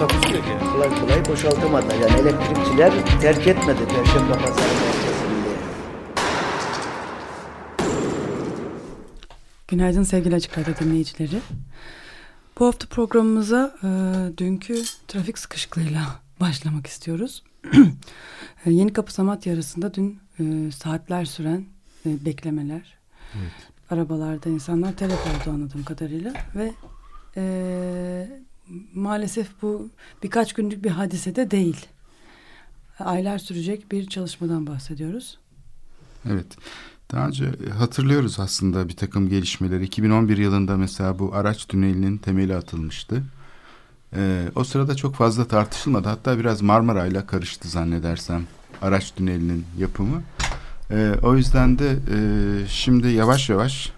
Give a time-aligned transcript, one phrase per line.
[0.00, 0.72] Takusu yok yani.
[0.72, 1.86] kolay kolay boşaltamadı.
[1.94, 4.68] Yani elektrikçiler terk etmedi Perşembe Pazarı.
[9.68, 11.40] Günaydın sevgili Açık Radyo dinleyicileri.
[12.58, 13.88] Bu hafta programımıza e,
[14.38, 16.00] dünkü trafik sıkışıklığıyla
[16.40, 17.42] başlamak istiyoruz.
[18.66, 21.64] e, Yeni Kapı Samatya arasında dün e, saatler süren
[22.06, 22.98] e, beklemeler.
[23.90, 26.72] Arabalarda insanlar telef oldu anladığım kadarıyla ve
[27.36, 28.39] e,
[28.94, 29.88] maalesef bu
[30.22, 31.86] birkaç günlük bir hadise de değil.
[32.98, 35.38] Aylar sürecek bir çalışmadan bahsediyoruz.
[36.30, 36.46] Evet.
[37.12, 39.84] Daha önce hatırlıyoruz aslında bir takım gelişmeleri.
[39.84, 43.22] 2011 yılında mesela bu araç tünelinin temeli atılmıştı.
[44.16, 46.08] Ee, o sırada çok fazla tartışılmadı.
[46.08, 48.46] Hatta biraz Marmara ile karıştı zannedersem
[48.82, 50.22] araç tünelinin yapımı.
[50.90, 52.18] Ee, o yüzden de e,
[52.68, 53.92] şimdi yavaş yavaş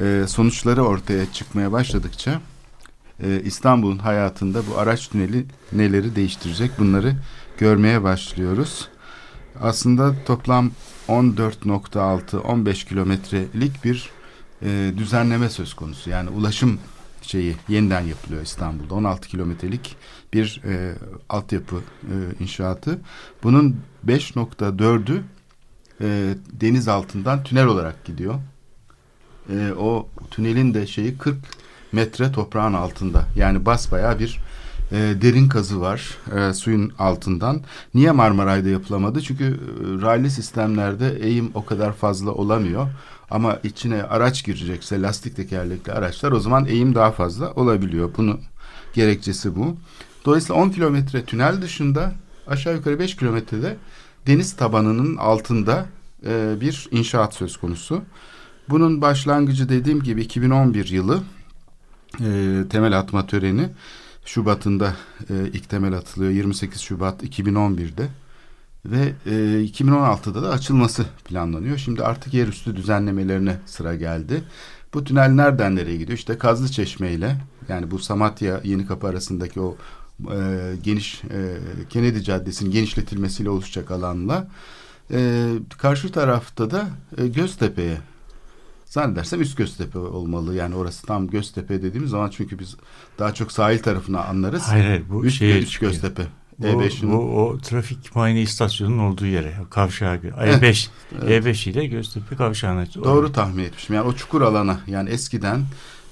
[0.00, 2.40] e, sonuçları ortaya çıkmaya başladıkça
[3.22, 7.16] e, İstanbul'un hayatında bu araç tüneli neleri değiştirecek bunları
[7.58, 8.88] görmeye başlıyoruz.
[9.60, 10.70] Aslında toplam
[11.08, 14.10] 14.6-15 kilometrelik bir
[14.62, 16.10] e, düzenleme söz konusu.
[16.10, 16.78] Yani ulaşım
[17.22, 18.94] şeyi yeniden yapılıyor İstanbul'da.
[18.94, 19.96] 16 kilometrelik
[20.32, 20.94] bir e,
[21.28, 23.00] altyapı e, inşaatı.
[23.42, 25.22] Bunun 5.4'ü
[26.00, 28.34] e, deniz altından tünel olarak gidiyor.
[29.50, 31.36] E, o tünelin de şeyi 40
[31.96, 33.24] metre toprağın altında.
[33.36, 34.40] Yani basbayağı bir
[34.92, 37.60] e, derin kazı var e, suyun altından.
[37.94, 39.22] Niye Marmaray'da yapılamadı?
[39.22, 42.88] Çünkü e, raylı sistemlerde eğim o kadar fazla olamıyor.
[43.30, 48.10] Ama içine araç girecekse lastik tekerlekli araçlar o zaman eğim daha fazla olabiliyor.
[48.16, 48.40] Bunu
[48.94, 49.76] gerekçesi bu.
[50.24, 52.12] Dolayısıyla 10 kilometre tünel dışında
[52.46, 53.76] aşağı yukarı 5 kilometrede
[54.26, 55.86] deniz tabanının altında
[56.26, 58.02] e, bir inşaat söz konusu.
[58.68, 61.22] Bunun başlangıcı dediğim gibi 2011 yılı
[62.20, 63.68] e, temel atma töreni.
[64.24, 64.96] Şubat'ında
[65.30, 68.08] e, ilk temel atılıyor 28 Şubat 2011'de
[68.86, 69.30] ve e,
[69.64, 71.78] 2016'da da açılması planlanıyor.
[71.78, 74.44] Şimdi artık yerüstü düzenlemelerine sıra geldi.
[74.94, 76.18] Bu tünel nereden nereye gidiyor?
[76.18, 77.36] İşte Kazlı Çeşme ile
[77.68, 79.76] yani bu Samatya Yeni Kapı arasındaki o
[80.20, 81.56] e, geniş e,
[81.90, 84.48] Kennedy Caddesi'nin genişletilmesiyle oluşacak alanla
[85.10, 85.48] e,
[85.78, 86.88] karşı tarafta da
[87.18, 87.98] e, Göztepe'ye
[88.86, 90.54] Zannedersem üst Göztepe olmalı.
[90.54, 92.76] Yani orası tam Göztepe dediğimiz zaman çünkü biz
[93.18, 94.62] daha çok sahil tarafına anlarız.
[94.62, 95.92] Hayır hayır bu üst, şeye üst çıkıyor.
[95.92, 96.22] Göztepe.
[96.58, 100.88] Bu, E5'in bu o trafik muayene istasyonunun olduğu yere kavşağı E5
[101.20, 103.96] E5 ile Göztepe kavşağına Doğru tahmin etmişim.
[103.96, 105.62] Yani o çukur alana yani eskiden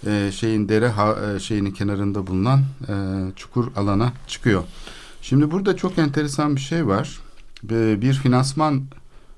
[0.06, 2.94] e, şeyin dere ha, e, şeyinin kenarında bulunan e,
[3.36, 4.62] çukur alana çıkıyor.
[5.22, 7.18] Şimdi burada çok enteresan bir şey var.
[7.62, 8.84] Bir, bir finansman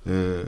[0.08, 0.40] e,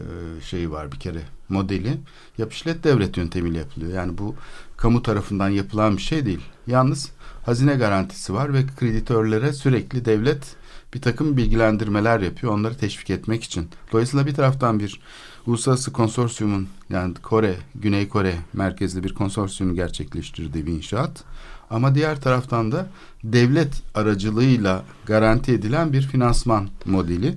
[0.43, 1.99] şeyi var bir kere modeli.
[2.39, 3.93] Yap işlet devlet yöntemiyle yapılıyor.
[3.93, 4.35] Yani bu
[4.77, 6.41] kamu tarafından yapılan bir şey değil.
[6.67, 7.11] Yalnız
[7.47, 10.57] hazine garantisi var ve kreditörlere sürekli devlet
[10.95, 12.53] bir takım bilgilendirmeler yapıyor.
[12.53, 13.69] Onları teşvik etmek için.
[13.93, 15.01] Dolayısıyla bir taraftan bir
[15.47, 21.25] uluslararası konsorsiyumun yani Kore, Güney Kore merkezli bir konsorsiyumun gerçekleştirdiği bir inşaat.
[21.71, 22.87] Ama diğer taraftan da
[23.25, 27.35] devlet aracılığıyla garanti edilen bir finansman modeli.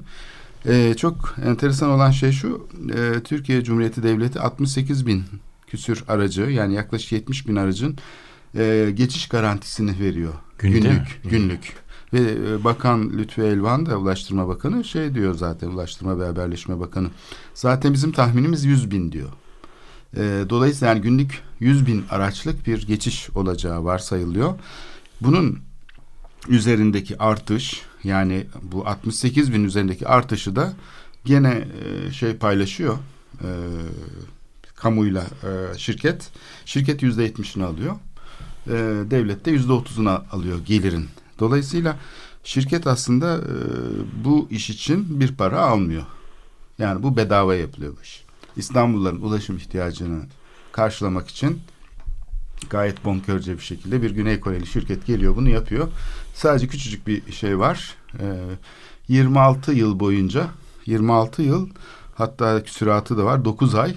[0.65, 5.23] Ee, çok enteresan olan şey şu, e, Türkiye Cumhuriyeti Devleti 68 bin
[5.67, 7.97] küsür aracı yani yaklaşık 70 bin aracın
[8.55, 10.33] e, geçiş garantisini veriyor.
[10.57, 11.31] Günde günlük, mi?
[11.31, 11.73] günlük.
[12.13, 17.07] Ve e, Bakan Lütfü Elvan da Ulaştırma Bakanı şey diyor zaten Ulaştırma ve Haberleşme Bakanı.
[17.53, 19.29] Zaten bizim tahminimiz 100 bin diyor.
[20.17, 24.53] E, dolayısıyla yani günlük 100 bin araçlık bir geçiş olacağı varsayılıyor.
[25.21, 25.59] Bunun
[26.47, 30.73] üzerindeki artış yani bu 68 bin üzerindeki artışı da
[31.25, 31.67] gene
[32.07, 32.97] e, şey paylaşıyor
[33.41, 33.49] e,
[34.75, 36.29] kamuyla e, şirket.
[36.65, 37.95] Şirket yüzde yetmişini alıyor.
[39.11, 41.07] Devlet de yüzde otuzunu alıyor gelirin.
[41.39, 41.97] Dolayısıyla
[42.43, 43.41] şirket aslında
[44.25, 46.03] bu iş için bir para almıyor.
[46.79, 48.23] Yani bu bedava yapılıyor bu iş.
[48.57, 50.23] İstanbulluların ulaşım ihtiyacını
[50.71, 51.61] karşılamak için
[52.69, 55.87] gayet bonkörce bir şekilde bir Güney Koreli şirket geliyor bunu yapıyor.
[56.33, 57.95] Sadece küçücük bir şey var.
[58.19, 58.25] Ee,
[59.07, 60.47] 26 yıl boyunca
[60.85, 61.69] 26 yıl
[62.15, 63.95] hatta süratı da var 9 ay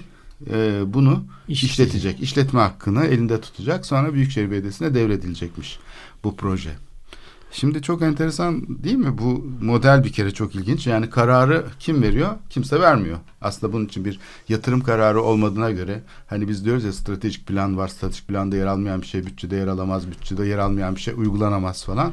[0.50, 1.70] e, bunu İşletecek.
[1.88, 2.20] işletecek.
[2.22, 3.86] İşletme hakkını elinde tutacak.
[3.86, 5.78] Sonra Büyükşehir Belediyesi'ne devredilecekmiş
[6.25, 6.70] bu proje.
[7.54, 9.18] Şimdi çok enteresan değil mi?
[9.18, 10.86] Bu model bir kere çok ilginç.
[10.86, 12.30] Yani kararı kim veriyor?
[12.50, 13.18] Kimse vermiyor.
[13.40, 17.88] Aslında bunun için bir yatırım kararı olmadığına göre hani biz diyoruz ya stratejik plan var.
[17.88, 20.10] Stratejik planda yer almayan bir şey bütçede yer alamaz.
[20.10, 22.12] Bütçede yer almayan bir şey uygulanamaz falan.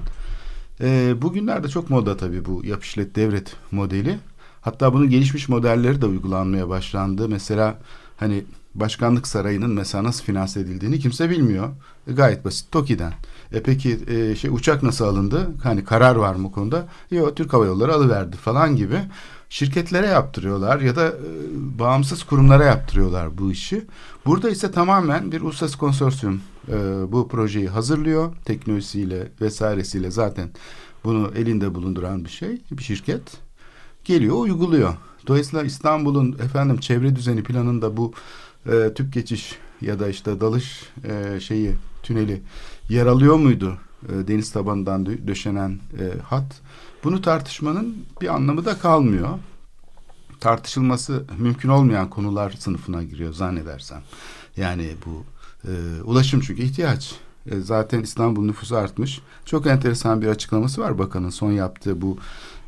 [0.81, 4.17] Ee, bugünlerde çok moda tabii bu yap işlet devret modeli.
[4.61, 7.29] Hatta bunun gelişmiş modelleri de uygulanmaya başlandı.
[7.29, 7.79] Mesela
[8.17, 8.43] hani
[8.75, 11.69] başkanlık sarayının mesela nasıl finanse edildiğini kimse bilmiyor.
[12.07, 13.13] E, gayet basit TOKİ'den.
[13.53, 15.49] E peki e, şey uçak nasıl alındı?
[15.63, 16.87] Hani karar var mı konuda?
[17.11, 18.99] Yok Türk Hava Yolları alıverdi falan gibi.
[19.49, 21.13] Şirketlere yaptırıyorlar ya da e,
[21.79, 23.85] bağımsız kurumlara yaptırıyorlar bu işi.
[24.25, 26.75] Burada ise tamamen bir uluslararası konsorsiyum e,
[27.11, 28.35] bu projeyi hazırlıyor.
[28.45, 30.49] Teknolojisiyle vesairesiyle zaten
[31.03, 33.21] bunu elinde bulunduran bir şey, bir şirket
[34.05, 34.93] geliyor uyguluyor.
[35.27, 38.13] Dolayısıyla İstanbul'un efendim çevre düzeni planında bu
[38.65, 42.41] e, tüp geçiş ya da işte dalış e, şeyi tüneli
[42.91, 43.77] yer alıyor muydu?
[44.09, 46.61] E, deniz tabanından dö- döşenen e, hat.
[47.03, 49.29] Bunu tartışmanın bir anlamı da kalmıyor.
[50.39, 54.01] Tartışılması mümkün olmayan konular sınıfına giriyor zannedersem.
[54.57, 55.23] Yani bu
[55.67, 57.15] e, ulaşım çünkü ihtiyaç.
[57.45, 59.21] E, zaten İstanbul nüfusu artmış.
[59.45, 62.17] Çok enteresan bir açıklaması var bakanın son yaptığı bu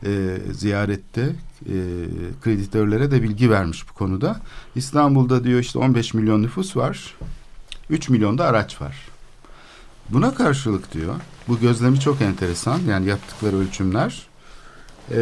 [0.06, 1.36] e, ziyarette
[1.66, 1.76] e,
[2.42, 4.40] kreditörlere de bilgi vermiş bu konuda.
[4.76, 7.16] İstanbul'da diyor işte 15 milyon nüfus var.
[7.90, 9.13] 3 milyon da araç var.
[10.14, 11.16] Buna karşılık diyor
[11.48, 14.28] bu gözlemi çok enteresan yani yaptıkları ölçümler
[15.12, 15.22] e,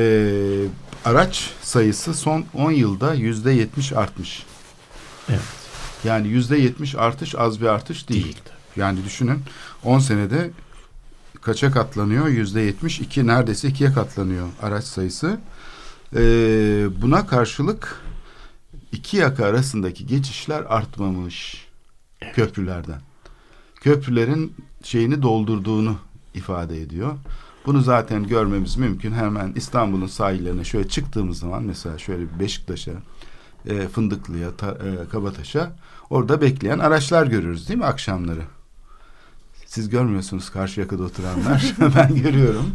[1.06, 4.46] araç sayısı son 10 yılda yüzde 70 artmış.
[5.30, 5.42] Evet.
[6.04, 8.24] Yani yüzde 70 artış az bir artış değil.
[8.24, 8.42] Değil.
[8.76, 9.44] Yani düşünün
[9.84, 10.52] 10 senede
[11.42, 12.28] kaça katlanıyor?
[12.28, 15.40] Yüzde 72 neredeyse ikiye katlanıyor araç sayısı.
[16.16, 16.20] Ee,
[17.02, 18.02] buna karşılık
[18.92, 21.68] iki yaka arasındaki geçişler artmamış
[22.34, 23.02] köprülerden.
[23.81, 25.95] Köprülerin şeyini doldurduğunu
[26.33, 27.13] ifade ediyor.
[27.66, 29.12] Bunu zaten görmemiz mümkün.
[29.12, 32.92] Hemen İstanbul'un sahillerine şöyle çıktığımız zaman mesela şöyle Beşiktaş'a,
[33.66, 35.75] e, Fındıklı'ya, ta, e, Kabataş'a
[36.10, 38.42] orada bekleyen araçlar görürüz değil mi akşamları?
[39.72, 41.76] Siz görmüyorsunuz karşı yakada oturanlar.
[41.96, 42.66] ben görüyorum.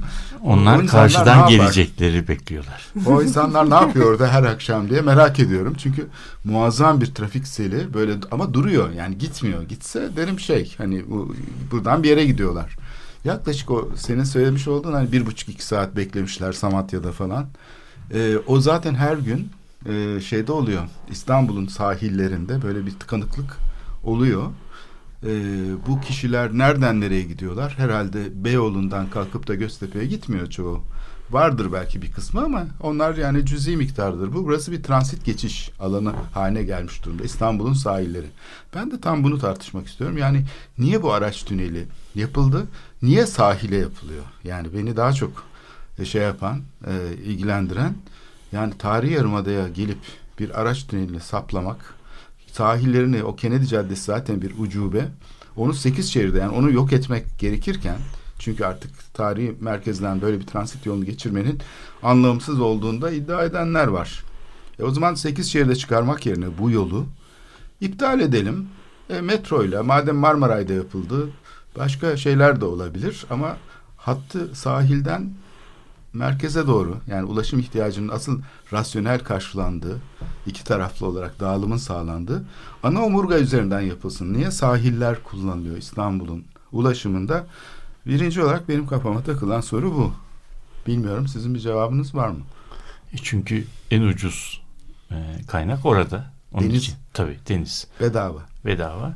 [0.43, 2.87] Onlar karşıdan gelecekleri bekliyorlar.
[3.07, 5.75] O insanlar ne yapıyor orada her akşam diye merak ediyorum.
[5.79, 6.07] Çünkü
[6.45, 9.63] muazzam bir trafik seli böyle ama duruyor yani gitmiyor.
[9.63, 11.35] Gitse derim şey hani bu,
[11.71, 12.77] buradan bir yere gidiyorlar.
[13.25, 17.47] Yaklaşık o senin söylemiş olduğun hani bir buçuk iki saat beklemişler Samatya'da falan.
[18.15, 19.51] Ee, o zaten her gün
[19.89, 20.83] e, şeyde oluyor.
[21.11, 23.57] İstanbul'un sahillerinde böyle bir tıkanıklık
[24.05, 24.51] oluyor.
[25.23, 25.29] Ee,
[25.87, 27.75] bu kişiler nereden nereye gidiyorlar?
[27.79, 30.83] Herhalde Beyoğlu'ndan kalkıp da Göztepe'ye gitmiyor çoğu.
[31.31, 34.35] Vardır belki bir kısmı ama onlar yani cüzi miktardır.
[34.35, 37.25] Bu burası bir transit geçiş alanı haline gelmiş durumda.
[37.25, 38.27] İstanbul'un sahilleri.
[38.75, 40.19] Ben de tam bunu tartışmak istiyorum.
[40.19, 40.45] Yani
[40.79, 42.67] niye bu araç tüneli yapıldı?
[43.03, 44.25] Niye sahile yapılıyor?
[44.45, 45.45] Yani beni daha çok
[45.99, 47.95] e, şey yapan, e, ilgilendiren
[48.53, 49.99] yani tarihi yarımadaya gelip
[50.39, 51.95] bir araç tüneliyle saplamak
[52.57, 55.09] sahillerini o Kennedy Caddesi zaten bir ucube.
[55.57, 57.97] Onu sekiz şehirde yani onu yok etmek gerekirken
[58.39, 61.61] çünkü artık tarihi merkezden böyle bir transit yolunu geçirmenin
[62.03, 64.25] anlamsız olduğunda iddia edenler var.
[64.79, 67.07] E o zaman sekiz şehirde çıkarmak yerine bu yolu
[67.81, 68.69] iptal edelim.
[69.11, 71.29] E, metroyla madem Marmaray'da yapıldı
[71.77, 73.57] başka şeyler de olabilir ama
[73.97, 75.31] hattı sahilden
[76.17, 78.41] merkeze doğru yani ulaşım ihtiyacının asıl
[78.73, 79.99] rasyonel karşılandığı
[80.47, 82.45] iki taraflı olarak dağılımın sağlandığı
[82.83, 84.33] ana omurga üzerinden yapılsın.
[84.35, 87.47] Niye sahiller kullanılıyor İstanbul'un ulaşımında?
[88.07, 90.13] Birinci olarak benim kafama takılan soru bu.
[90.87, 92.41] Bilmiyorum sizin bir cevabınız var mı?
[93.13, 94.63] E çünkü en ucuz
[95.11, 96.31] e, kaynak orada.
[96.53, 96.83] Onun Deniz.
[96.83, 98.41] için tabii deniz Bedava.
[98.65, 99.15] bedava.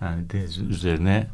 [0.00, 1.26] Yani denizin üzerine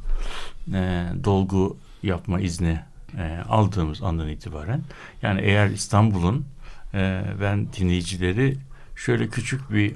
[0.75, 2.81] e, dolgu yapma izni
[3.19, 4.83] e, aldığımız andan itibaren
[5.23, 6.47] yani eğer İstanbul'un
[6.95, 8.57] e, ben dinleyicileri
[8.97, 9.95] şöyle küçük bir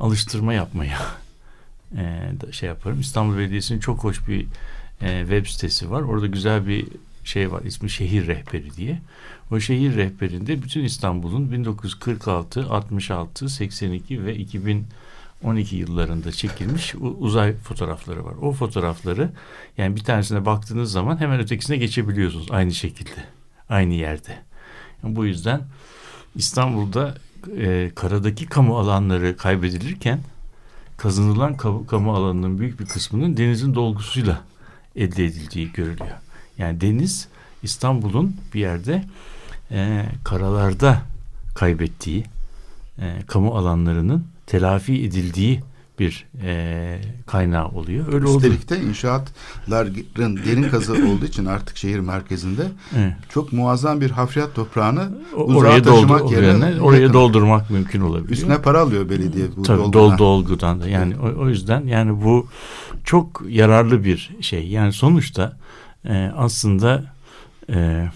[0.00, 0.98] alıştırma yapmaya
[1.96, 3.00] e, şey yaparım.
[3.00, 4.46] İstanbul Belediyesi'nin çok hoş bir
[5.02, 6.02] e, web sitesi var.
[6.02, 6.86] Orada güzel bir
[7.24, 7.62] şey var.
[7.62, 8.98] ismi Şehir Rehberi diye.
[9.50, 14.36] O şehir rehberinde bütün İstanbul'un 1946, 66, 82 ve
[15.40, 18.34] 2012 yıllarında çekilmiş uzay fotoğrafları var.
[18.42, 19.30] O fotoğrafları
[19.78, 23.24] yani bir tanesine baktığınız zaman hemen ötekisine geçebiliyorsunuz aynı şekilde.
[23.68, 24.38] Aynı yerde.
[25.02, 25.62] Yani bu yüzden
[26.34, 27.14] İstanbul'da
[27.58, 30.20] e, karadaki kamu alanları kaybedilirken
[30.96, 34.40] kazanılan kamu alanının büyük bir kısmının denizin dolgusuyla
[34.96, 36.16] elde edildiği görülüyor.
[36.58, 37.28] Yani deniz
[37.62, 39.04] İstanbul'un bir yerde
[39.70, 41.02] e, karalarda
[41.54, 42.24] kaybettiği
[42.98, 45.60] e, kamu alanlarının telafi edildiği
[45.98, 48.12] bir e, kaynağı oluyor.
[48.12, 48.36] Öyle oldu.
[48.36, 53.12] Üstelik de inşaatların derin kazı olduğu için artık şehir merkezinde Evet.
[53.28, 57.14] çok muazzam bir hafriyat toprağını O- uzağa Oraya, taşımak doldu, yerine oraya, oraya yakın.
[57.14, 58.30] doldurmak mümkün olabiliyor.
[58.30, 59.92] Üstüne para alıyor belediye bu Tabii dolgudan.
[59.92, 62.48] dol dolgudan da yani o, o yüzden yani bu
[63.04, 64.68] çok yararlı bir şey.
[64.68, 65.56] Yani sonuçta
[66.08, 67.04] e, aslında
[67.70, 68.08] e,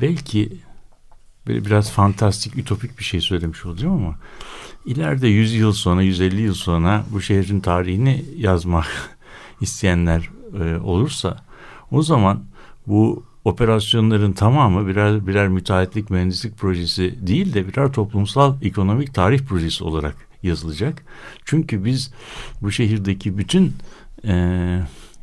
[0.00, 0.52] belki
[1.46, 4.18] böyle biraz fantastik, ütopik bir şey söylemiş olacağım ama
[4.86, 9.16] ileride 100 yıl sonra, 150 yıl sonra bu şehrin tarihini yazmak
[9.60, 11.44] isteyenler e, olursa
[11.90, 12.44] o zaman
[12.86, 19.84] bu operasyonların tamamı birer birer müteahhitlik mühendislik projesi değil de birer toplumsal ekonomik tarih projesi
[19.84, 21.02] olarak yazılacak.
[21.44, 22.12] Çünkü biz
[22.62, 23.72] bu şehirdeki bütün
[24.24, 24.34] e,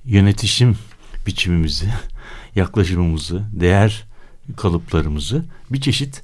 [0.06, 0.76] yönetişim
[1.28, 1.90] biçimimizi,
[2.56, 4.11] yaklaşımımızı, değer
[4.58, 6.24] kalıplarımızı bir çeşit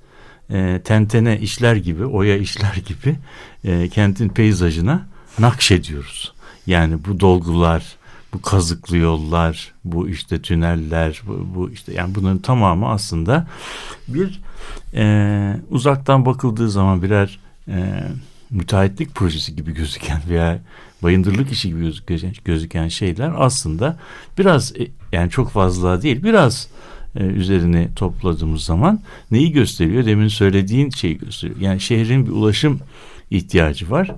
[0.50, 3.15] e, tentene işler gibi, oya işler gibi
[3.63, 5.07] e, kentin peyzajına
[5.39, 6.34] nakşediyoruz.
[6.67, 7.96] Yani bu dolgular,
[8.34, 13.48] bu kazıklı yollar, bu işte tüneller, bu, bu işte yani bunların tamamı aslında
[14.07, 14.41] bir
[14.93, 18.03] e, uzaktan bakıldığı zaman birer e,
[18.50, 20.60] müteahhitlik projesi gibi gözüken veya
[21.03, 24.00] bayındırlık işi gibi gözüken, gözüken şeyler aslında
[24.38, 26.69] biraz e, yani çok fazla değil biraz
[27.17, 29.00] e, üzerini topladığımız zaman
[29.31, 30.05] neyi gösteriyor?
[30.05, 31.59] Demin söylediğin şeyi gösteriyor.
[31.59, 32.79] Yani şehrin bir ulaşım
[33.31, 34.12] ihtiyacı var.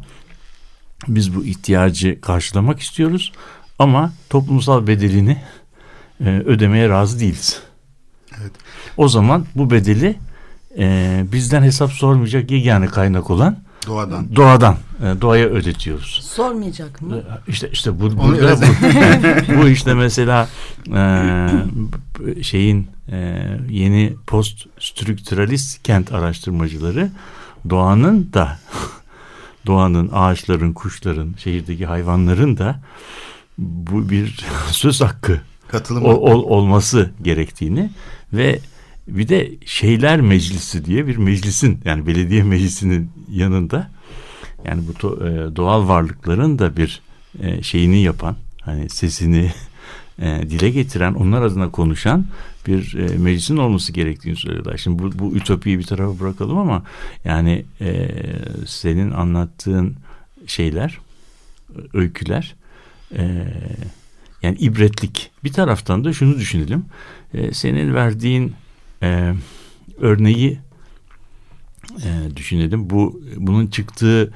[1.08, 3.32] Biz bu ihtiyacı karşılamak istiyoruz
[3.80, 5.38] ama toplumsal bedelini
[6.26, 7.62] e, ödemeye razı değiliz.
[8.42, 8.52] Evet.
[8.98, 10.16] O zaman bu bedeli
[10.78, 14.36] e, bizden hesap sormayacak yegane kaynak olan Doğadan.
[14.36, 16.20] doğadan doğaya ödetiyoruz.
[16.24, 17.22] Sormayacak mı?
[17.48, 20.50] İşte işte bu burada biraz- bu, bu işte mesela
[20.96, 27.10] e, şeyin e, yeni post strüktüralist kent araştırmacıları
[27.70, 28.60] doğanın da
[29.68, 32.82] doğanın ağaçların kuşların şehirdeki hayvanların da
[33.58, 36.06] bu bir söz hakkı Katılım.
[36.06, 37.90] ol- ol- olması gerektiğini
[38.34, 38.60] ve
[39.08, 43.92] bir de şeyler meclisi diye bir meclisin yani belediye meclisinin yanında
[44.66, 47.02] yani bu e, doğal varlıkların da bir
[47.40, 49.52] e, şeyini yapan hani sesini
[50.22, 52.26] e, dile getiren onlar adına konuşan
[52.68, 54.78] bir meclisin olması gerektiğini söylüyorlar.
[54.78, 56.84] Şimdi bu, bu ütopiyi bir tarafa bırakalım ama
[57.26, 57.66] yani
[58.68, 59.96] senin anlattığın
[60.48, 60.98] şeyler
[61.94, 62.56] öyküler
[64.44, 65.32] yani ibretlik.
[65.44, 66.86] Bir taraftan da şunu düşünelim.
[67.52, 68.54] Senin verdiğin
[70.02, 70.60] örneği
[71.98, 72.90] e, düşünelim.
[72.90, 74.32] Bu bunun çıktığı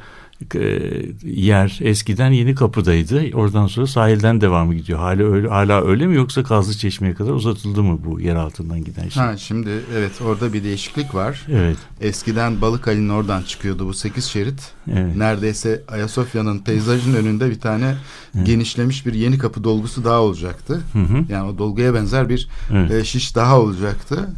[0.56, 0.92] e,
[1.24, 3.24] yer eskiden Yeni Kapı'daydı.
[3.34, 5.00] Oradan sonra sahilden devamı gidiyor.
[5.00, 9.10] Hala öyle, hala öyle mi yoksa Kazlı Çeşme'ye kadar uzatıldı mı bu yer altından giden
[9.10, 9.24] şey?
[9.24, 11.46] Ha şimdi evet orada bir değişiklik var.
[11.52, 11.78] Evet.
[12.02, 14.72] Eskiden Balıkali'nin oradan çıkıyordu bu 8 şerit.
[14.92, 15.16] Evet.
[15.16, 17.96] Neredeyse Ayasofya'nın peyzajın önünde bir tane
[18.36, 18.48] Evet.
[18.48, 20.82] genişlemiş bir yeni kapı dolgusu daha olacaktı.
[20.94, 21.24] Hı hı.
[21.30, 22.92] Yani o dolguya benzer bir Evet.
[22.92, 24.30] e, şiş daha olacaktı.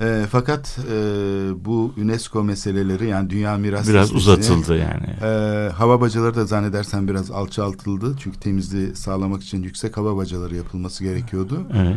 [0.00, 0.94] E, fakat e,
[1.64, 5.06] bu UNESCO meseleleri yani Dünya Miras Biraz Listesi, uzatıldı yani.
[5.22, 8.16] e, hava bacaları da zannedersen biraz alçaltıldı.
[8.22, 11.66] Çünkü temizliği sağlamak için yüksek hava bacaları yapılması gerekiyordu.
[11.76, 11.96] Evet.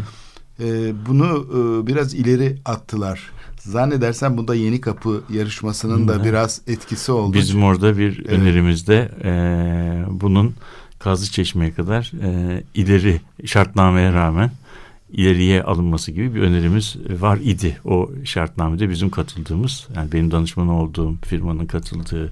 [0.60, 3.31] E, bunu e, biraz ileri attılar.
[3.60, 7.33] Zannedersen bunda yeni kapı yarışmasının da biraz etkisi oldu.
[7.38, 8.29] Bizim orada bir Evet.
[8.29, 9.31] önerimizde e,
[10.22, 10.53] bunun
[11.00, 14.51] Kazlı Çeşme'ye kadar e, ileri şartnameye rağmen
[15.13, 17.77] ileriye alınması gibi bir önerimiz var idi.
[17.86, 22.32] O şartnamede bizim katıldığımız yani benim danışman olduğum firmanın katıldığı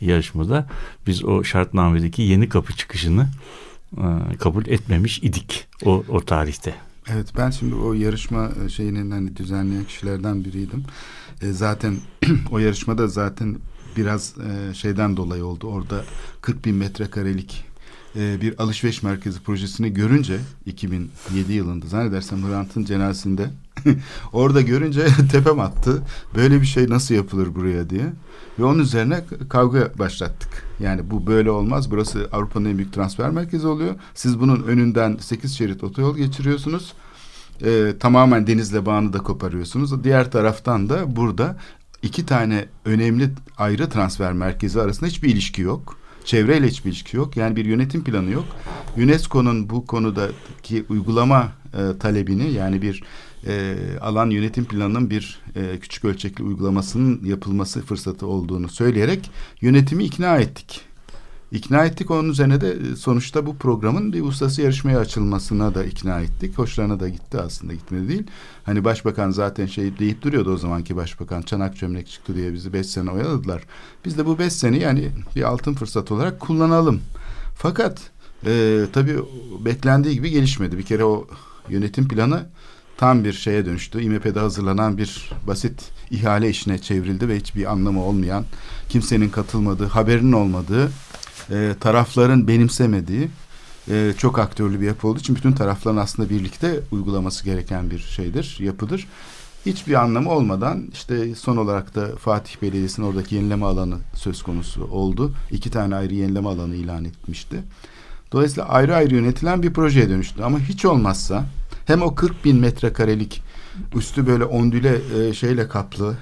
[0.00, 0.66] yarışmada
[1.06, 3.28] biz o şartnamedeki yeni kapı çıkışını
[3.96, 6.74] e, kabul etmemiş idik o, o tarihte.
[7.12, 10.84] Evet ben şimdi o yarışma e, şeyinin hani düzenleyen kişilerden biriydim.
[11.42, 11.96] E, zaten
[12.50, 13.56] o yarışmada zaten
[13.96, 15.66] biraz e, şeyden dolayı oldu.
[15.66, 16.04] Orada
[16.40, 17.64] 40 bin metrekarelik
[18.16, 23.50] e, bir alışveriş merkezi projesini görünce 2007 yılında zannedersem Hrant'ın cenazesinde
[24.32, 26.02] orada görünce tepem attı.
[26.34, 28.12] Böyle bir şey nasıl yapılır buraya diye.
[28.58, 30.64] Ve onun üzerine kavga başlattık.
[30.80, 31.90] Yani bu böyle olmaz.
[31.90, 33.94] Burası Avrupa'nın en büyük transfer merkezi oluyor.
[34.14, 36.92] Siz bunun önünden 8 şerit otoyol geçiriyorsunuz.
[37.64, 40.04] Ee, tamamen denizle bağını da koparıyorsunuz.
[40.04, 41.56] Diğer taraftan da burada
[42.02, 46.03] iki tane önemli ayrı transfer merkezi arasında hiçbir ilişki yok.
[46.24, 47.36] Çevreyle hiçbir ilişki yok.
[47.36, 48.44] Yani bir yönetim planı yok.
[48.96, 53.02] UNESCO'nun bu konudaki uygulama e, talebini yani bir
[53.46, 60.38] e, alan yönetim planının bir e, küçük ölçekli uygulamasının yapılması fırsatı olduğunu söyleyerek yönetimi ikna
[60.38, 60.93] ettik.
[61.52, 66.20] İkna ettik onun üzerine de e, sonuçta bu programın bir uluslararası yarışmaya açılmasına da ikna
[66.20, 66.58] ettik.
[66.58, 68.22] Hoşlarına da gitti aslında gitmedi değil.
[68.64, 72.86] Hani başbakan zaten şey deyip duruyordu o zamanki başbakan çanak çömlek çıktı diye bizi beş
[72.86, 73.62] sene oyaladılar.
[74.04, 77.00] Biz de bu beş seni yani bir altın fırsat olarak kullanalım.
[77.54, 78.10] Fakat
[78.46, 79.16] e, tabii
[79.64, 80.78] beklendiği gibi gelişmedi.
[80.78, 81.26] Bir kere o
[81.68, 82.46] yönetim planı
[82.96, 84.02] tam bir şeye dönüştü.
[84.02, 88.44] İMP'de hazırlanan bir basit ihale işine çevrildi ve hiçbir anlamı olmayan,
[88.88, 90.90] kimsenin katılmadığı, haberinin olmadığı,
[91.50, 93.28] e, tarafların benimsemediği
[93.90, 98.56] e, çok aktörlü bir yapı olduğu için bütün tarafların aslında birlikte uygulaması gereken bir şeydir,
[98.60, 99.06] yapıdır.
[99.66, 105.32] Hiçbir anlamı olmadan işte son olarak da Fatih Belediyesi'nin oradaki yenileme alanı söz konusu oldu.
[105.50, 107.62] İki tane ayrı yenileme alanı ilan etmişti.
[108.32, 110.42] Dolayısıyla ayrı ayrı yönetilen bir projeye dönüştü.
[110.42, 111.44] Ama hiç olmazsa
[111.86, 113.42] hem o 40 bin metrekarelik
[113.94, 116.16] üstü böyle ondüle e, şeyle kaplı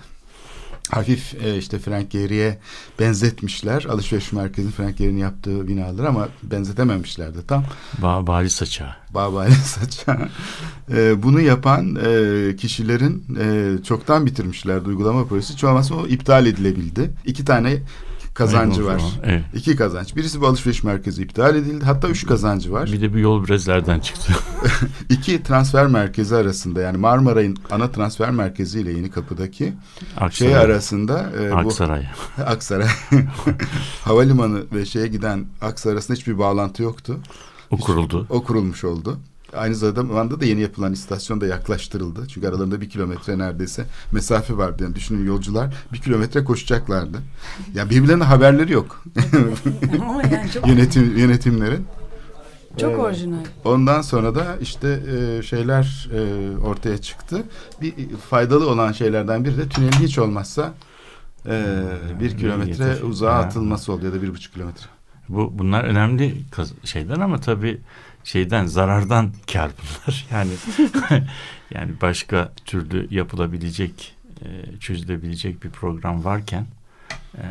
[0.91, 2.59] hafif e, işte Frank Gehry'e
[3.01, 3.85] benzetmişler.
[3.85, 7.65] Alışveriş merkezinin Frank Gehry'nin yaptığı binalar ama benzetememişlerdi tam.
[7.99, 8.97] Ba bari saça.
[9.15, 10.29] Babali saça.
[10.93, 15.67] E, bunu yapan e, kişilerin e, çoktan bitirmişlerdi uygulama projesi.
[15.67, 17.11] Olmazsa o iptal edilebildi.
[17.25, 17.83] İki tane
[18.35, 18.99] kazancı var.
[18.99, 19.45] zaman, Evet.
[19.55, 20.17] İki kazanç.
[20.17, 21.85] Birisi bu alışveriş merkezi iptal edildi.
[21.85, 22.91] Hatta üç kazancı var.
[22.93, 24.33] Bir de bir yol brezlerden çıktı.
[25.09, 29.75] İki transfer merkezi arasında yani Marmaray'ın ana transfer merkezi ile Yeni Kapı'daki şey
[30.17, 30.55] Aksaray.
[30.55, 32.07] arasında e, bu Aksaray.
[32.47, 32.89] Aksaray
[34.05, 37.19] havalimanı ve şeye giden Aksaray arasında hiçbir bağlantı yoktu.
[37.71, 38.27] O kuruldu.
[38.31, 39.19] O kurulmuş oldu.
[39.57, 42.29] Aynı zamanda da yeni yapılan istasyon da yaklaştırıldı.
[42.29, 44.83] Çünkü aralarında bir kilometre neredeyse mesafe vardı.
[44.83, 47.19] Yani düşünün yolcular bir kilometre koşacaklardı.
[47.75, 49.05] Yani birbirlerine haberleri yok.
[50.01, 51.87] Ama yani çok, Yönetim yönetimlerin.
[52.81, 53.37] çok Ee, orijinal.
[53.65, 55.01] Ondan sonra da işte
[55.39, 57.43] e, şeyler e, ortaya çıktı.
[57.81, 57.95] Bir
[58.31, 60.75] faydalı olan şeylerden biri de tünelin hiç olmazsa
[61.47, 61.83] e,
[62.21, 63.39] bir kilometre uzağa Ha.
[63.39, 64.87] atılması oldu ya da bir buçuk kilometre.
[65.29, 66.35] Bu bunlar önemli
[66.85, 67.81] şeyler ama tabii
[68.25, 70.27] şeyden zarardan kar bunlar.
[70.33, 70.51] Yani
[71.75, 74.15] yani başka türlü yapılabilecek,
[74.45, 76.67] e, çözülebilecek bir program varken
[77.39, 77.45] e,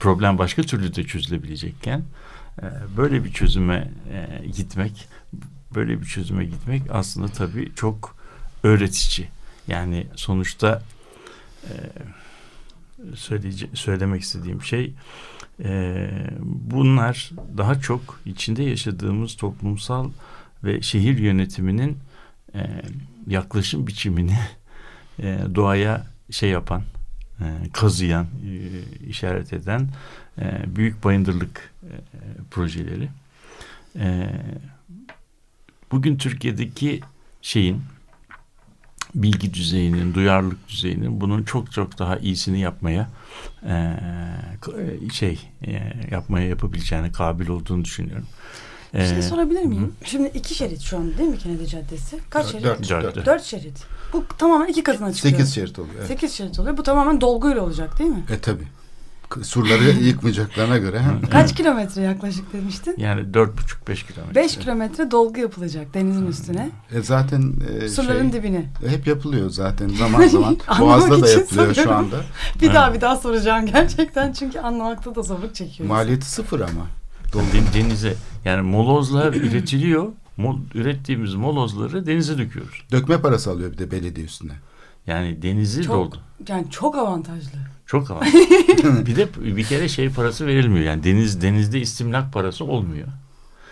[0.00, 2.02] problem başka türlü de çözülebilecekken
[2.62, 2.64] e,
[2.96, 3.90] böyle bir çözüme
[4.56, 5.08] gitmek,
[5.74, 8.16] böyle bir çözüme gitmek aslında tabii çok
[8.62, 9.28] öğretici.
[9.68, 10.82] Yani sonuçta
[11.64, 11.72] e,
[13.16, 14.92] söyleyece- söylemek istediğim şey
[15.64, 16.08] e,
[16.70, 20.10] bunlar daha çok içinde yaşadığımız toplumsal
[20.64, 21.98] ve şehir yönetiminin
[22.54, 22.82] e,
[23.26, 24.38] yaklaşım biçimini
[25.18, 26.82] e, doğaya şey yapan,
[27.40, 28.58] e, kazıyan, e,
[29.06, 29.88] işaret eden
[30.38, 31.92] e, büyük bayındırlık e,
[32.50, 33.08] projeleri.
[33.98, 34.30] E,
[35.92, 37.00] bugün Türkiye'deki
[37.42, 37.82] şeyin
[39.14, 43.08] bilgi düzeyinin, duyarlılık düzeyinin bunun çok çok daha iyisini yapmaya
[43.66, 43.96] e,
[45.12, 48.26] şey e, yapmaya yapabileceğine kabil olduğunu düşünüyorum.
[48.94, 49.92] Bir şey E, sorabilir miyim?
[50.04, 52.18] Şimdi iki şerit şu an değil mi Kennedy Caddesi?
[52.30, 52.64] Kaç şerit?
[52.64, 53.16] Dört, Dört.
[53.16, 53.26] dört.
[53.26, 53.84] Dört şerit.
[54.12, 55.32] Bu tamamen iki katına çıkıyor.
[55.34, 55.94] Sekiz şerit oluyor.
[55.98, 56.08] Evet.
[56.08, 56.76] Sekiz şerit oluyor.
[56.76, 58.24] Bu tamamen dolguyla olacak değil mi?
[58.30, 58.62] E tabi.
[59.42, 61.02] Surları yıkmayacaklarına göre.
[61.30, 62.94] Kaç kilometre yaklaşık demiştin?
[62.98, 64.34] Yani dört buçuk beş kilometre.
[64.34, 66.70] Beş kilometre dolgu yapılacak denizin üstüne.
[66.94, 68.64] E zaten e, Surların şey, dibine.
[68.88, 70.56] hep yapılıyor zaten zaman zaman.
[70.80, 71.92] Boğaz'da da yapılıyor şu soruyorum.
[71.92, 72.16] anda.
[72.62, 75.90] Bir daha bir daha soracağım gerçekten çünkü anlamakta da zorluk çekiyoruz.
[75.90, 76.86] Maliyeti sıfır ama.
[77.34, 80.08] Den- denize yani molozlar üretiliyor.
[80.36, 82.82] Mol, ürettiğimiz molozları denize döküyoruz.
[82.92, 84.52] Dökme parası alıyor bir de belediye üstüne.
[85.06, 86.16] Yani denizi Çok doldu.
[86.48, 87.58] yani çok avantajlı.
[87.86, 88.20] Çok ama.
[89.06, 90.84] bir de bir kere şey parası verilmiyor.
[90.84, 93.08] Yani deniz denizde istimlak parası olmuyor.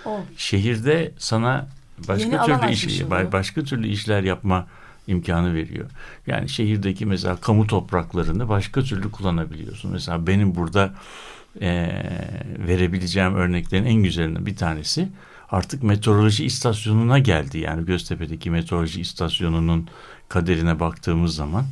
[0.07, 1.67] O Şehirde sana
[2.09, 3.33] başka Yeni türlü iş, oluyor.
[3.33, 4.67] başka türlü işler yapma
[5.07, 5.91] imkanı veriyor.
[6.27, 9.93] Yani şehirdeki mesela kamu topraklarını başka türlü kullanabiliyorsun.
[9.93, 10.95] Mesela benim burada
[11.61, 12.07] eee,
[12.59, 15.09] verebileceğim örneklerin en güzelinden bir tanesi
[15.51, 17.59] artık meteoroloji istasyonuna geldi.
[17.59, 19.89] Yani Göztepe'deki meteoroloji istasyonunun
[20.29, 21.65] kaderine baktığımız zaman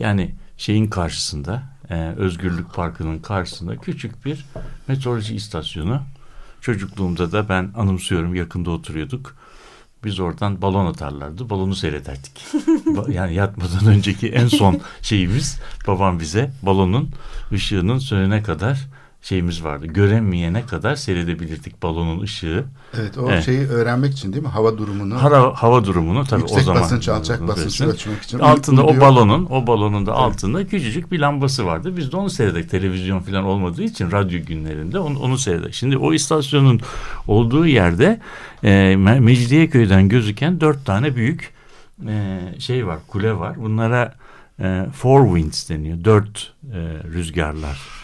[0.00, 4.44] yani şeyin karşısında eee, Özgürlük Parkı'nın karşısında küçük bir
[4.88, 6.02] meteoroloji istasyonu.
[6.60, 9.36] Çocukluğumda da ben anımsıyorum yakında oturuyorduk.
[10.04, 11.50] Biz oradan balon atarlardı.
[11.50, 12.44] Balonu seyrederdik.
[13.08, 17.10] Yani yatmadan önceki en son şeyimiz babam bize balonun
[17.52, 18.86] ışığının sönene kadar
[19.22, 19.86] şeyimiz vardı.
[19.86, 22.64] Göremeyene kadar seyredebilirdik balonun ışığı.
[22.94, 23.44] Evet o Evet.
[23.44, 24.48] şeyi öğrenmek için değil mi?
[24.48, 25.22] Hava durumunu.
[25.22, 26.82] Hava, hava durumunu tabii yüksek o zaman.
[26.82, 28.38] basınç, alçak basınç ölçmek için.
[28.38, 31.96] Altında o balonun, o balonun da altında küçücük bir lambası vardı.
[31.96, 32.70] Biz de onu seyredik.
[32.70, 35.74] Televizyon falan olmadığı için radyo günlerinde onu, onu seyredik.
[35.74, 36.80] Şimdi o istasyonun
[37.26, 38.20] olduğu yerde
[38.62, 41.52] e, Me- Mecidiyeköy'den gözüken dört tane büyük
[42.08, 43.56] e, şey var, kule var.
[43.62, 44.14] Bunlara
[44.60, 46.04] e, four winds deniyor.
[46.04, 46.78] Dört e,
[47.12, 47.97] rüzgarlar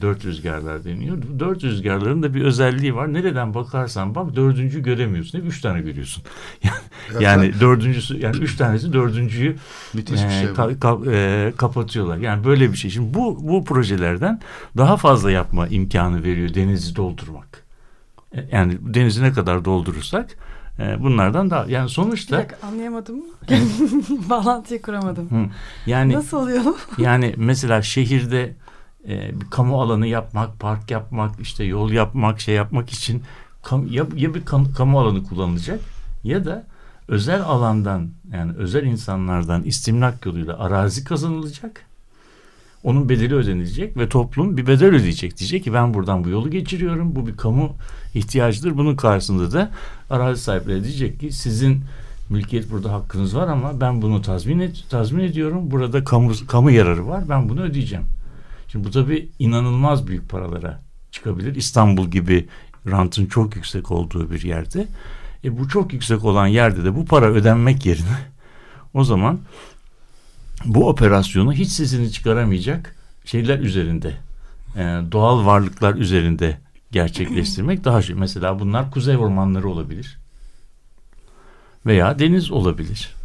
[0.00, 1.18] dört rüzgarlar deniyor.
[1.38, 3.12] Dört rüzgarların da bir özelliği var.
[3.12, 5.38] Nereden bakarsan bak dördüncü göremiyorsun.
[5.38, 6.22] Hep üç tane görüyorsun.
[7.14, 9.56] Yani, yani dördüncüsü yani üç tanesi dördüncüyü
[9.94, 12.16] Müthiş bir şey e, ka- ka- e, kapatıyorlar.
[12.16, 12.90] Yani böyle bir şey.
[12.90, 14.40] Şimdi bu bu projelerden
[14.76, 17.64] daha fazla yapma imkanı veriyor denizi doldurmak.
[18.34, 20.30] E, Yani denizi ne kadar doldurursak
[20.78, 23.16] e, bunlardan daha yani Bir sonuçta dakika anlayamadım.
[24.30, 25.30] Bağlantıyı kuramadım.
[25.30, 25.46] Hı,
[25.86, 26.64] yani Nasıl oluyor?
[26.98, 28.56] yani mesela şehirde
[29.08, 33.22] e, bir kamu alanı yapmak, park yapmak, işte yol yapmak, şey yapmak için
[33.62, 35.80] kam, ya, ya bir kam- kamu alanı kullanılacak
[36.24, 36.66] ya da
[37.08, 41.84] özel alandan yani özel insanlardan istimlak yoluyla arazi kazanılacak.
[42.84, 45.38] Onun bedeli ödenilecek ve toplum bir bedel ödeyecek.
[45.38, 47.16] Diyecek ki ben buradan bu yolu geçiriyorum.
[47.16, 47.72] Bu bir kamu
[48.14, 48.76] ihtiyacıdır.
[48.76, 49.70] Bunun karşısında da
[50.10, 51.80] arazi sahipleri diyecek ki sizin
[52.30, 55.70] mülkiyet burada hakkınız var ama ben bunu tazmin, et, tazmin ediyorum.
[55.70, 57.24] Burada kamu, kamu yararı var.
[57.28, 58.04] Ben bunu ödeyeceğim.
[58.72, 60.80] Şimdi bu tabii inanılmaz büyük paralara
[61.10, 61.54] çıkabilir.
[61.54, 62.48] İstanbul gibi
[62.86, 64.86] rantın çok yüksek olduğu bir yerde.
[65.44, 68.18] E bu çok yüksek olan yerde de bu para ödenmek yerine
[68.94, 69.40] o zaman
[70.64, 74.14] bu operasyonu hiç sesini çıkaramayacak şeyler üzerinde
[74.76, 74.80] e,
[75.12, 76.58] doğal varlıklar üzerinde
[76.92, 78.16] gerçekleştirmek daha şey.
[78.16, 80.18] Mesela bunlar kuzey ormanları olabilir.
[81.86, 83.19] Veya deniz olabilir.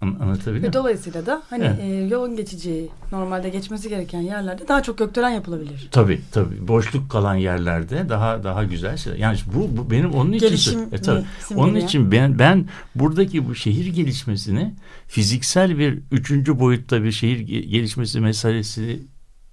[0.00, 0.72] An- anlatabiliyor muyum?
[0.72, 1.80] dolayısıyla da hani Evet.
[1.80, 5.88] e, yolun geçeceği, normalde geçmesi gereken yerlerde daha çok gökdelen yapılabilir.
[5.90, 6.68] Tabii tabii.
[6.68, 9.18] Boşluk kalan yerlerde daha daha güzel şeyler.
[9.18, 11.24] Yani bu, bu benim onun için Gelişim e, tabii.
[11.56, 14.74] Onun için ben ben buradaki bu şehir gelişmesini
[15.06, 19.00] fiziksel bir üçüncü boyutta bir şehir ge- gelişmesi meselesi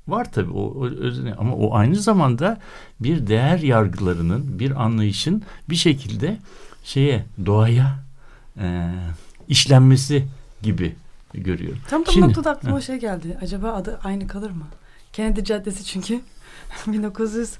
[0.07, 2.59] var tabii o, o özüne ama o aynı zamanda
[2.99, 6.37] bir değer yargılarının bir anlayışın bir şekilde
[6.83, 7.99] şeye doğaya
[8.61, 8.89] e,
[9.47, 10.23] işlenmesi
[10.61, 10.95] gibi
[11.33, 11.79] görüyorum.
[11.89, 12.81] Tam da Şimdi- noktada aklıma Hı.
[12.81, 13.37] şey geldi.
[13.41, 14.63] Acaba adı aynı kalır mı?
[15.13, 16.19] Kennedy Caddesi çünkü
[16.87, 17.53] 1900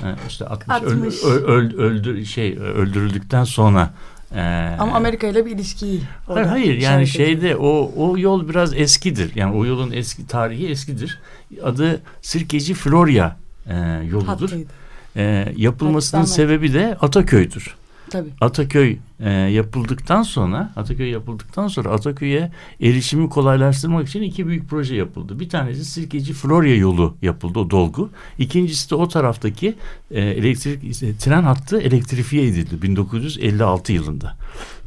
[0.00, 1.14] Ha, işte 60, öl- 60.
[1.24, 3.90] öl- öl- öldür şey öldürüldükten sonra
[4.34, 4.40] e,
[4.78, 7.40] ama Amerika ile bir ilişkiyi Hayır, hayır yani işaret ediyor.
[7.42, 9.32] şeyde o o yol biraz eskidir.
[9.34, 11.20] Yani o yolun eski tarihi eskidir.
[11.62, 13.76] Adı Sirkeci Florya e,
[14.10, 14.26] yoludur.
[14.26, 14.70] hattıydı.
[15.16, 17.74] E, yapılmasının Hattı sebebi de Ataköy'dür.
[18.14, 18.30] Tabii.
[18.40, 25.40] Ataköy e, yapıldıktan sonra Ataköy yapıldıktan sonra Ataköy'e erişimi kolaylaştırmak için iki büyük proje yapıldı.
[25.40, 28.10] Bir tanesi Sirkeci Florya yolu yapıldı o dolgu.
[28.38, 29.74] İkincisi de o taraftaki
[30.10, 34.36] e, elektrik e, tren hattı elektrifiye edildi 1956 yılında.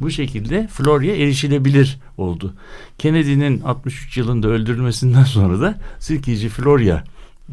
[0.02, 2.54] Bu şekilde Florya erişilebilir oldu.
[2.98, 7.04] Kennedy'nin 63 yılında öldürülmesinden sonra da Sirkeci Florya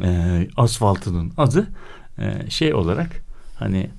[0.03, 1.67] e, asfaltının adı
[2.19, 3.23] e, şey olarak
[3.59, 3.91] hani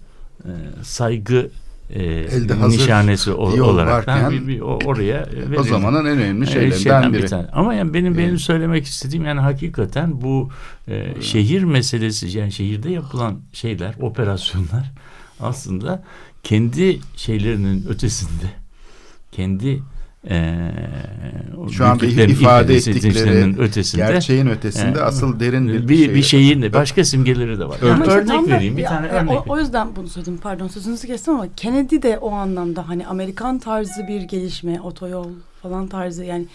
[0.45, 0.51] e,
[0.83, 1.49] saygı
[1.89, 5.67] e, Elde hazır nişanesi o- olarak varken, bir, bir o- oraya O verildi.
[5.69, 7.27] zamanın en önemli Ee, şeylerinden şeyden bir biri.
[7.27, 7.47] tane.
[7.53, 8.41] Ama yani benim benim Evet.
[8.41, 10.49] söylemek istediğim yani hakikaten bu
[10.87, 14.91] e, şehir meselesi yani şehirde yapılan şeyler, operasyonlar
[15.39, 16.03] aslında
[16.43, 18.45] kendi şeylerinin ötesinde
[19.31, 19.83] kendi
[20.29, 20.71] e,
[21.71, 26.23] Şu anda ifade ettikleri ötesinde Gerçeğin ötesinde e, asıl derin bir, bir, bir, şey.
[26.23, 27.77] şeyin de başka simgeleri de var.
[27.81, 29.49] Örnek- Yani örnek tam vereyim bir ya, tane örnek.
[29.49, 30.37] O, o yüzden bunu söyledim.
[30.37, 35.27] Pardon sözünüzü kestim ama Kennedy de o anlamda hani Amerikan tarzı bir gelişme, otoyol
[35.61, 36.45] falan tarzı yani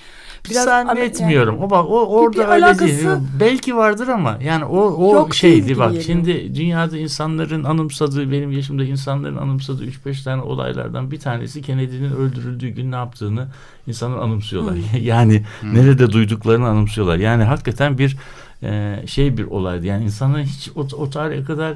[0.51, 1.59] biraz zannetmiyorum.
[1.63, 3.09] O bak o orada Bir öyle alakası- değil.
[3.41, 6.05] Belki vardır ama yani o o Yok şeydi bak geliyor.
[6.05, 12.69] şimdi dünyada insanların anımsadığı benim yaşımda insanların anımsadığı 3-5 tane olaylardan bir tanesi Kennedy'nin öldürüldüğü
[12.69, 13.49] gün ne yaptığını
[13.87, 14.75] insanlar anımsıyorlar.
[15.01, 17.17] yani nerede duyduklarını anımsıyorlar.
[17.17, 18.17] Yani hakikaten bir
[18.63, 19.87] e, şey bir olaydı.
[19.87, 21.75] Yani insanların hiç o, o tarihe kadar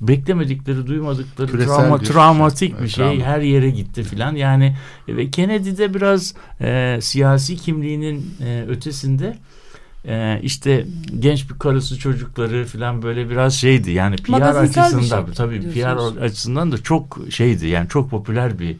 [0.00, 3.24] beklemedikleri, duymadıkları Küresel travma, bir- travmatik bir Evet, şey travma.
[3.24, 4.36] her yere gitti filan.
[4.36, 4.76] Yani
[5.08, 9.36] e, ve Kennedy'de biraz e, siyasi kimliğinin e, ötesinde
[10.08, 10.86] e, işte
[11.18, 13.90] genç bir karısı çocukları filan böyle biraz şeydi.
[13.90, 16.16] Yani PR Magazinsel bir açısından şey tabii PR diyorsunuz.
[16.22, 17.66] açısından da çok şeydi.
[17.66, 18.76] Yani çok popüler bir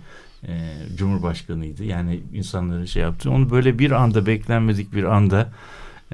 [0.48, 0.52] e,
[0.96, 1.84] cumhurbaşkanıydı.
[1.84, 3.30] Yani insanların şey yaptı.
[3.30, 5.50] Onu böyle bir anda beklenmedik bir anda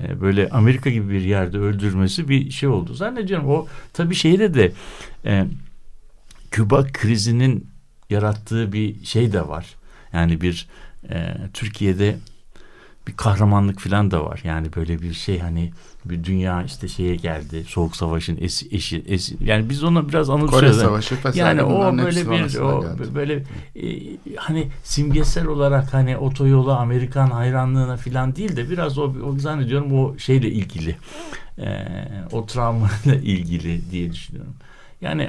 [0.00, 2.94] e, böyle Amerika gibi bir yerde öldürmesi bir şey oldu.
[2.94, 4.72] Zannediyorum o tabii şeyde de
[5.24, 5.46] e,
[6.50, 7.68] Küba krizinin
[8.10, 9.74] yarattığı bir şey de var.
[10.12, 10.68] Yani bir
[11.10, 12.16] e, Türkiye'de
[13.08, 14.40] bir kahramanlık falan da var.
[14.44, 15.72] Yani böyle bir şey hani
[16.04, 17.64] bir dünya işte şeye geldi.
[17.68, 20.78] Soğuk Savaş'ın eşi, eşi, eşi yani biz ona biraz Kore anımsıyoruz.
[20.78, 23.14] Savaşı vesaire Yani o böyle bir o geldi.
[23.14, 23.44] böyle
[23.76, 29.98] e, hani simgesel olarak hani otoyola Amerikan hayranlığına falan değil de biraz o, o zannediyorum
[29.98, 30.96] o şeyle ilgili.
[31.58, 31.86] E,
[32.32, 34.54] o travmayla ilgili diye düşünüyorum.
[35.00, 35.28] Yani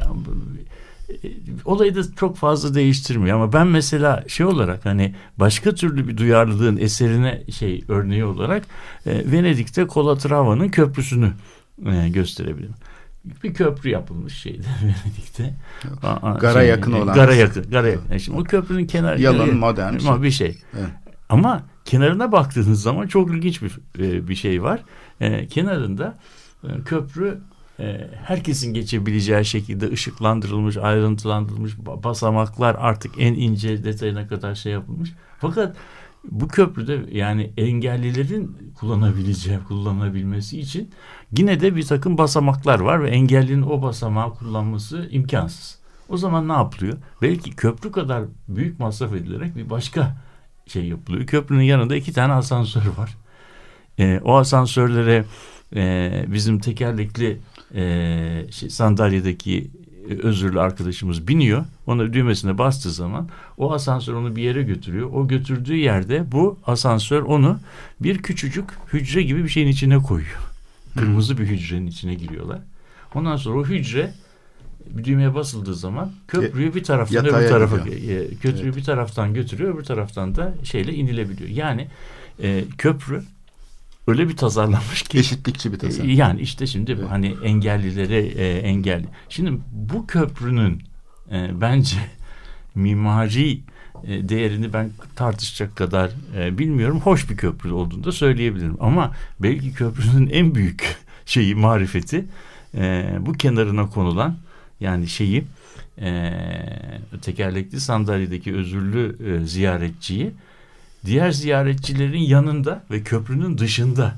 [1.65, 6.77] olayı da çok fazla değiştirmiyor ama ben mesela şey olarak hani başka türlü bir duyarlılığın
[6.77, 8.63] eserine şey örneği olarak
[9.05, 11.33] e, Venedik'te Colatrava'nın köprüsünü
[11.85, 12.75] e, gösterebilirim.
[13.43, 15.53] Bir köprü yapılmış şeyde Venedik'te.
[16.03, 17.15] Aa, Gara yakın olan.
[17.15, 17.71] Gara yakın.
[17.71, 18.09] Gara yakın.
[18.09, 20.57] Yani Şimdi o köprünün kenarı Yalın, modern ama bir şey.
[20.79, 20.89] Evet.
[21.29, 24.83] Ama kenarına baktığınız zaman çok ilginç bir e, bir şey var.
[25.21, 26.17] E, kenarında
[26.63, 27.39] e, köprü
[27.79, 35.13] e, herkesin geçebileceği şekilde ışıklandırılmış, ayrıntılandırılmış ba- basamaklar artık en ince detayına kadar şey yapılmış.
[35.39, 35.77] Fakat
[36.31, 40.89] bu köprüde yani engellilerin kullanabileceği, kullanabilmesi için
[41.37, 45.79] yine de bir takım basamaklar var ve engellinin o basamağı kullanması imkansız.
[46.09, 46.97] O zaman ne yapılıyor?
[47.21, 50.15] Belki köprü kadar büyük masraf edilerek bir başka
[50.67, 51.25] şey yapılıyor.
[51.25, 53.17] Köprünün yanında iki tane asansör var.
[53.99, 55.25] Ee, o asansörlere
[55.75, 57.39] e, bizim tekerlekli
[57.73, 59.67] e, şey, sandalyedeki
[60.09, 61.65] e, özürlü arkadaşımız biniyor.
[61.87, 65.09] Ona düğmesine bastığı zaman o asansör onu bir yere götürüyor.
[65.13, 67.59] O götürdüğü yerde bu asansör onu
[67.99, 70.39] bir küçücük hücre gibi bir şeyin içine koyuyor.
[70.97, 72.59] Kırmızı bir hücrenin içine giriyorlar.
[73.15, 74.13] Ondan sonra o hücre
[74.89, 78.21] bir düğmeye basıldığı zaman köprüyü bir taraftan öbür tarafa gidiyor.
[78.21, 81.49] e, köprüyü bir taraftan götürüyor, öbür taraftan da şeyle inilebiliyor.
[81.49, 81.87] Yani
[82.43, 83.23] e, köprü
[84.07, 86.09] öyle bir tasarlanmış ki Eşitlikçi bir tasarım.
[86.09, 87.05] e, Yani işte şimdi Evet.
[87.09, 89.05] hani engellilere e, engelli.
[89.29, 90.83] Şimdi bu köprünün
[91.31, 91.97] e, bence
[92.75, 93.59] mimari
[94.07, 96.99] e, değerini ben tartışacak kadar e, bilmiyorum.
[96.99, 98.77] Hoş bir köprü olduğunu da söyleyebilirim.
[98.79, 102.25] Ama belki köprünün en büyük şeyi marifeti
[102.77, 104.35] e, bu kenarına konulan
[104.79, 105.43] yani şeyi
[106.01, 106.31] e,
[107.21, 110.31] tekerlekli sandalyedeki özürlü e, ziyaretçiyi
[111.05, 114.15] diğer ziyaretçilerin yanında ve köprünün dışında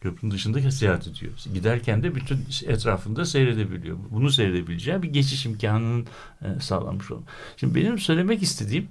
[0.00, 1.32] köprünün dışında seyahat ediyor.
[1.54, 3.96] Giderken de bütün etrafında seyredebiliyor.
[4.10, 6.06] Bunu seyredebileceği bir geçiş imkanının
[6.42, 7.28] e, sağlanmış olması.
[7.56, 8.88] Şimdi benim söylemek istediğim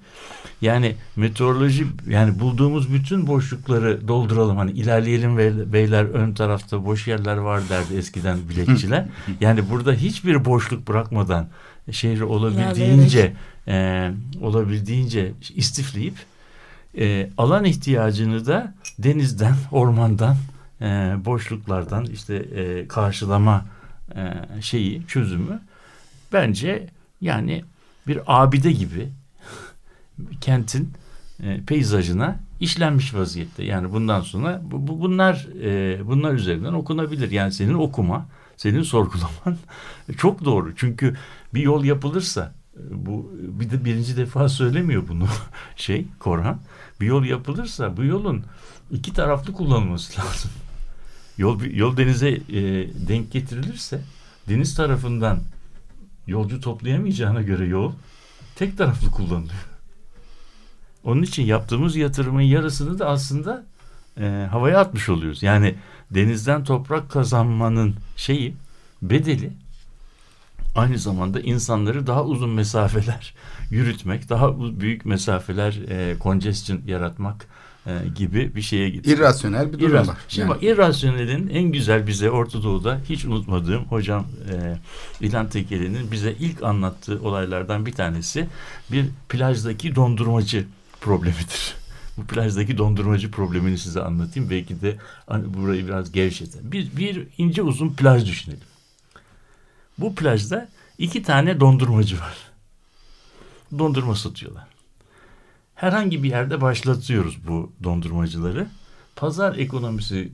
[0.62, 4.58] yani meteoroloji yani bulduğumuz bütün boşlukları dolduralım.
[4.58, 9.06] Hani ilerleyelim ve beyler ön tarafta boş yerler var derdi eskiden biletçiler.
[9.40, 11.48] yani burada hiçbir boşluk bırakmadan
[11.92, 13.34] şehri olabildiğince
[13.68, 16.16] e, olabildiğince istifleyip
[16.98, 20.36] e, alan ihtiyacını da denizden, ormandan,
[20.82, 20.86] e,
[21.26, 23.66] boşluklardan işte e, karşılama
[24.16, 25.60] e, şeyi, çözümü
[26.34, 26.88] bence
[27.22, 27.64] yani
[28.08, 29.10] bir abide gibi
[30.42, 30.94] kentin
[31.44, 33.64] e, peyzajına işlenmiş vaziyette.
[33.64, 37.32] Yani bundan sonra bu, bu- bunlar e, bunlar üzerinden okunabilir.
[37.32, 38.26] Yani senin okuma,
[38.58, 39.58] senin sorgulaman
[40.18, 40.74] çok doğru.
[40.76, 41.16] Çünkü
[41.54, 45.28] bir yol yapılırsa e, bu bir de birinci defa söylemiyor bunu
[45.76, 46.60] şey Korhan.
[47.02, 48.44] Bir yol yapılırsa bu yolun
[48.92, 50.52] iki taraflı kullanılması lazım.
[51.38, 52.62] Yol yol denize e,
[53.08, 54.02] denk getirilirse
[54.50, 55.40] deniz tarafından
[56.28, 57.92] yolcu toplayamayacağına göre yol
[58.56, 59.68] tek taraflı kullanılıyor.
[61.04, 63.66] Onun için yaptığımız yatırımın yarısını da aslında
[64.20, 65.44] e, havaya atmış oluyoruz.
[65.44, 65.76] Yani
[66.12, 68.56] denizden toprak kazanmanın şeyi
[69.02, 69.54] bedeli
[70.76, 73.34] aynı zamanda insanları daha uzun mesafeler
[73.72, 77.48] yürütmek, daha büyük mesafeler e, congestion yaratmak
[77.88, 79.18] e, gibi bir şeye getiriyor.
[79.18, 80.18] İrrasyonel bir durum İrras- var.
[80.28, 84.78] Şimdi Yani bak irrasyonelin en güzel bize Orta Doğu'da hiç unutmadığım hocam e,
[85.26, 88.48] İlhan Tekeli'nin bize ilk anlattığı olaylardan bir tanesi
[88.92, 90.66] bir plajdaki dondurmacı
[91.02, 91.76] problemidir.
[92.18, 94.50] Bu plajdaki dondurmacı problemini size anlatayım.
[94.50, 94.98] Belki de
[95.28, 96.72] hani burayı biraz gevşetin.
[96.72, 98.62] Bir, bir ince uzun plaj düşünelim.
[99.98, 102.36] Bu plajda iki tane dondurmacı var.
[103.80, 104.68] Dondurma satıyorlar.
[105.76, 108.68] Herhangi bir yerde başlatıyoruz bu dondurmacıları.
[109.16, 110.32] Pazar ekonomisi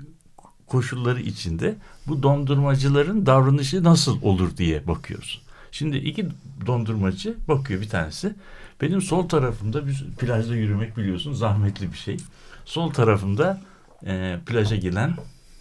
[0.67, 1.76] koşulları içinde
[2.08, 5.41] bu dondurmacıların davranışı nasıl olur diye bakıyoruz.
[5.72, 6.28] Şimdi iki
[6.65, 8.36] dondurmacı bakıyor bir tanesi.
[8.82, 12.17] Benim sol tarafımda bir plajda yürümek biliyorsun zahmetli bir şey.
[12.65, 13.62] Sol tarafımda
[14.06, 15.15] e, plaja gelen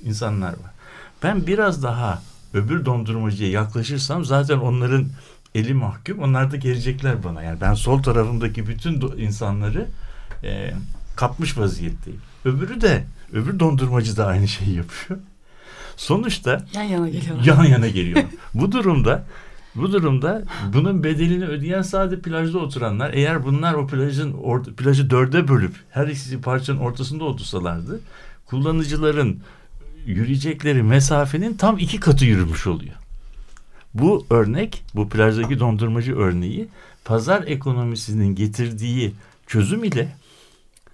[0.05, 0.71] insanlar var.
[1.23, 2.23] Ben biraz daha
[2.55, 5.07] öbür dondurmacıya yaklaşırsam zaten onların
[5.55, 6.19] eli mahkum.
[6.19, 7.43] Onlar da gelecekler bana.
[7.43, 9.87] Yani ben sol tarafımdaki bütün insanları
[10.45, 10.75] e,
[11.17, 12.21] kapmış vaziyetteyim.
[12.45, 15.21] Öbürü de öbür dondurmacı da aynı şeyi yapıyor.
[15.97, 17.45] Sonuçta Yan yana geliyorlar.
[17.45, 18.23] yan yana geliyor.
[18.55, 19.25] bu durumda
[19.75, 25.49] bu durumda bunun bedelini ödeyen sadece plajda oturanlar eğer bunlar o plajın or- plajı dörde
[25.49, 28.01] bölüp her ikisi parçanın ortasında otursalardı
[28.47, 29.41] kullanıcıların
[30.07, 32.95] yürüyecekleri mesafenin tam iki katı yürümüş oluyor.
[33.95, 36.69] Bu örnek, bu plajdaki dondurmacı örneği
[37.05, 39.15] pazar ekonomisinin getirdiği
[39.47, 40.09] çözüm ile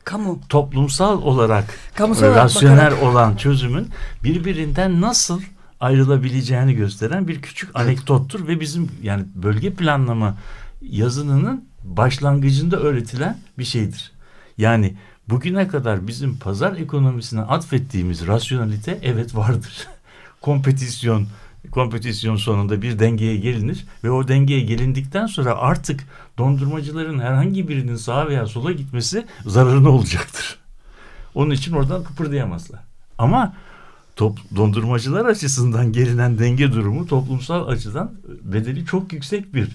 [0.04, 0.40] Kamu.
[0.48, 3.02] toplumsal olarak Kamusal olarak rasyonel bakarak.
[3.02, 3.88] olan çözümün
[4.24, 5.40] birbirinden nasıl
[5.80, 10.36] ayrılabileceğini gösteren bir küçük anekdottur ve bizim yani bölge planlama
[10.82, 14.12] yazınının başlangıcında öğretilen bir şeydir.
[14.58, 14.96] Yani
[15.28, 19.88] bugüne kadar bizim pazar ekonomisine atfettiğimiz rasyonalite evet vardır.
[20.40, 21.26] kompetisyon
[21.70, 26.04] kompetisyon sonunda bir dengeye gelinir ve o dengeye gelindikten sonra artık
[26.38, 30.58] dondurmacıların herhangi birinin sağa veya sola gitmesi zararına olacaktır.
[31.34, 32.80] Onun için oradan kıpırdayamazlar.
[33.18, 33.54] Ama
[34.16, 39.68] top, dondurmacılar açısından gelinen denge durumu toplumsal açıdan bedeli çok yüksek bir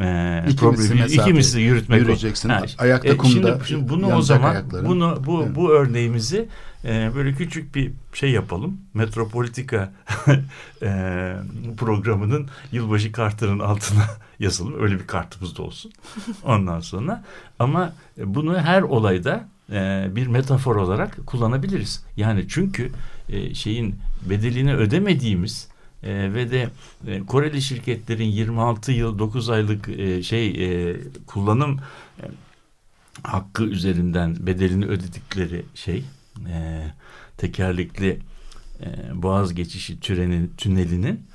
[0.00, 0.80] e, İki problem.
[0.80, 1.98] misli mesafe İki misli yürütmek.
[1.98, 2.02] o.
[2.02, 2.52] yürüyeceksin.
[2.78, 4.86] Ayakta kumda Şimdi, şimdi bunu o zaman ayakların.
[4.86, 5.56] bunu bu Evet.
[5.56, 6.48] bu örneğimizi
[6.84, 8.76] e, böyle küçük bir şey yapalım.
[8.94, 9.92] Metropolitika
[10.82, 11.32] e,
[11.76, 14.04] programının yılbaşı kartının altına
[14.38, 14.82] yazalım.
[14.82, 15.92] Öyle bir kartımız da olsun.
[16.44, 17.24] Ondan sonra
[17.58, 17.92] ama
[18.24, 22.04] bunu her olayda e, bir metafor olarak kullanabiliriz.
[22.16, 22.90] Yani çünkü
[23.28, 23.94] e, şeyin
[24.30, 25.68] bedelini ödemediğimiz
[26.02, 26.68] e, ve de
[27.06, 31.80] e, Koreli şirketlerin 26 yıl 9 aylık e, şey e, kullanım
[32.20, 32.24] e,
[33.22, 36.04] hakkı üzerinden bedelini ödedikleri şey
[36.48, 36.84] e,
[37.36, 38.18] tekerlekli
[38.80, 38.86] e,
[39.22, 41.26] boğaz geçişi türenin, tünelinin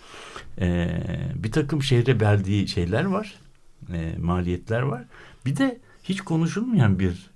[0.61, 1.01] e,
[1.35, 3.35] bir takım şehre verdiği şeyler var
[3.93, 5.03] e, maliyetler var
[5.45, 7.29] bir de hiç konuşulmayan bir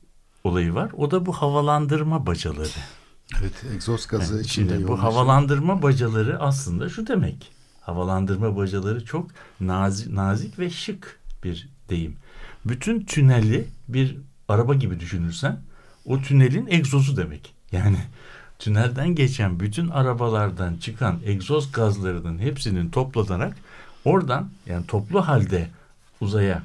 [0.44, 2.70] olayı var o da bu havalandırma bacaları.
[3.42, 7.52] Evet, egzoz gazı Evet, içinde şimdi bu havalandırma bacaları aslında şu demek.
[7.82, 12.16] Havalandırma bacaları çok nazik, nazik ve şık bir deyim.
[12.66, 15.60] Bütün tüneli bir araba gibi düşünürsen
[16.06, 17.54] o tünelin egzozu demek.
[17.72, 17.98] Yani
[18.60, 23.58] tünelden geçen bütün arabalardan çıkan egzoz gazlarının hepsinin toplanarak
[24.06, 25.70] oradan yani toplu halde
[26.22, 26.64] uzaya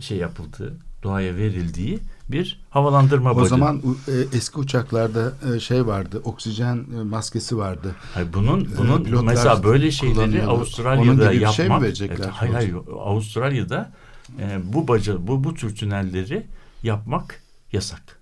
[0.00, 1.98] şey yapıldığı, doğaya verildiği
[2.30, 3.48] bir havalandırma O bacağı.
[3.48, 7.94] zaman u- e, eski uçaklarda e, şey vardı, oksijen e, maskesi vardı.
[8.14, 10.42] Hayır, bunun Ee, bunun pilotlar mesela böyle şeyleri.
[10.46, 12.16] Avustralya'da yapmak şey mi verecekler?
[12.18, 13.92] Evet, hayır hayır Avustralya'da
[14.40, 16.46] e, bu baca bu bu tür tünelleri
[16.82, 18.18] yapmak yasak.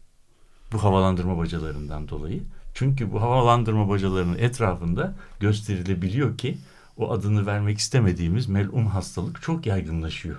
[0.73, 2.42] Bu havalandırma bacalarından dolayı.
[2.75, 6.59] Çünkü bu havalandırma bacalarının etrafında gösterilebiliyor ki
[6.97, 10.37] o adını vermek istemediğimiz melun hastalık çok yaygınlaşıyor.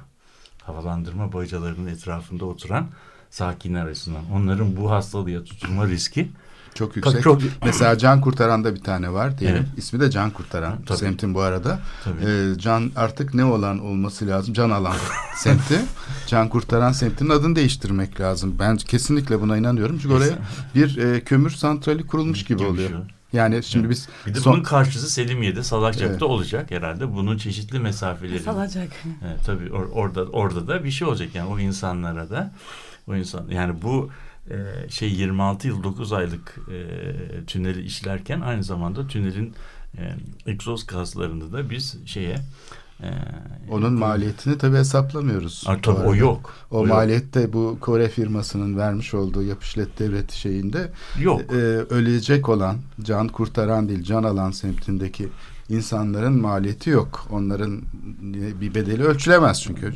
[0.64, 2.88] Havalandırma bacalarının etrafında oturan
[3.30, 4.22] sakinler açısından.
[4.34, 6.30] Onların bu hastalığa tutulma riski
[6.74, 7.24] Çok yüksek.
[7.24, 9.58] çok- Mesela Can Kurtaran'da bir tane var diyelim.
[9.58, 9.68] Evet.
[9.78, 10.82] İsmi de Can Kurtaran.
[10.86, 10.98] Tabii.
[10.98, 11.80] Semtin bu arada.
[12.04, 12.26] Tabii.
[12.26, 14.54] Ee, can artık ne olan olması lazım?
[14.54, 14.96] Can alan
[15.38, 15.82] semti.
[16.28, 18.56] Can Kurtaran semtinin adını değiştirmek lazım.
[18.60, 20.00] Ben kesinlikle buna inanıyorum.
[20.02, 20.34] Çünkü oraya
[20.76, 22.90] bir e, kömür santrali kurulmuş gibi oluyor.
[23.34, 26.24] Yani şimdi biz Bir de son- bunun karşısı Selimiye'de Salakçak'ta Evet.
[26.24, 27.14] olacak herhalde.
[27.14, 28.40] Bunun çeşitli mesafeleri.
[28.40, 28.90] Salacak.
[29.26, 32.52] Evet, tabii or- orada orada da bir şey olacak yani o insanlara da
[33.08, 34.10] o insan yani bu
[34.50, 39.54] e, şey 26 yıl 9 aylık e, tüneli işlerken aynı zamanda tünelin
[39.98, 40.16] e,
[40.46, 42.38] egzoz gazlarını da biz şeye
[43.04, 43.10] e,
[43.72, 45.64] onun maliyetini tabii hesaplamıyoruz.
[45.68, 46.54] Aa, tabii o yok.
[46.72, 46.90] O, O yok.
[46.96, 51.42] maliyette bu Kore firmasının vermiş olduğu yapışlet devleti şeyinde Yok.
[51.42, 51.56] e,
[51.90, 55.30] ölecek olan can kurtaran değil can alan semtindeki
[55.70, 57.28] insanların maliyeti yok.
[57.30, 57.82] Onların
[58.62, 59.94] bir bedeli ölçülemez çünkü.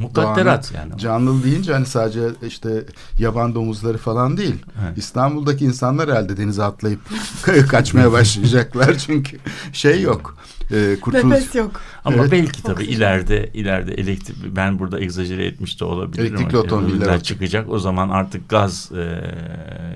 [0.00, 0.98] Mukadderat yani.
[0.98, 2.84] Canlı deyince hani sadece işte
[3.18, 4.64] yaban domuzları falan değil.
[4.84, 4.98] Evet.
[4.98, 7.00] İstanbul'daki insanlar herhalde denize atlayıp
[7.70, 9.38] kaçmaya başlayacaklar çünkü
[9.72, 10.36] şey yok.
[10.70, 11.80] E, kurtuluş Nefes yok.
[12.04, 12.32] Ama Evet.
[12.32, 12.92] belki tabii Oksijen.
[12.96, 16.24] ileride ileride elektrik ben burada egzajere etmiş de olabilirim.
[16.26, 17.24] Elektrikli ama otomobiller elektrikler olacak.
[17.24, 17.70] çıkacak.
[17.70, 19.22] O zaman artık gaz e,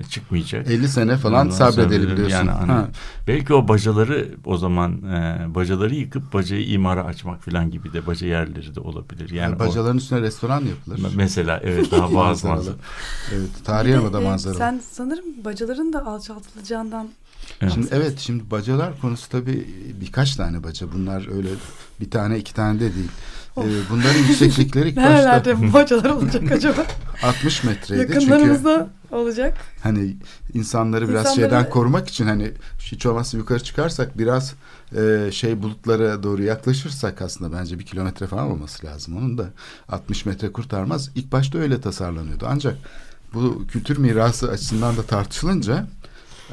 [0.09, 0.67] çıkmayacak.
[0.67, 2.35] 50 sene falan Ondan sabredelim diyorsun.
[2.37, 2.87] Yani hani Ha.
[3.27, 8.27] belki o bacaları o zaman e, bacaları yıkıp bacayı imara açmak falan gibi de baca
[8.27, 9.29] yerleri de olabilir.
[9.29, 11.11] Yani o- Bacaların üstüne restoran yapılır.
[11.15, 12.75] mesela evet daha bazı manzara.
[13.35, 14.57] Evet, tarihi de, da e, manzaralı.
[14.57, 17.09] Sen sanırım bacaların da alçaltılacağından
[17.61, 17.73] Evet.
[17.73, 19.67] Şimdi evet şimdi bacalar konusu tabii
[20.01, 20.87] birkaç tane baca.
[20.93, 21.49] Bunlar öyle
[21.99, 23.09] bir tane iki tane de değil.
[23.57, 26.85] Ee, bunların yükseklikleri ilk başta nerelerde bu bacalar olacak acaba?
[27.23, 28.01] 60 metreydi.
[28.01, 29.57] Çünkü Yakınlarımızda olacak.
[29.83, 30.15] hani
[30.53, 34.53] insanları biraz İnsanları- şeyden korumak için hani hiç olmazsa yukarı çıkarsak biraz
[34.97, 39.17] e, şey bulutlara doğru yaklaşırsak aslında bence bir kilometre falan olması lazım.
[39.17, 39.45] Onun da
[39.89, 41.09] 60 metre kurtarmaz.
[41.15, 42.45] İlk başta öyle tasarlanıyordu.
[42.49, 42.75] Ancak
[43.33, 45.87] bu kültür mirası açısından da tartışılınca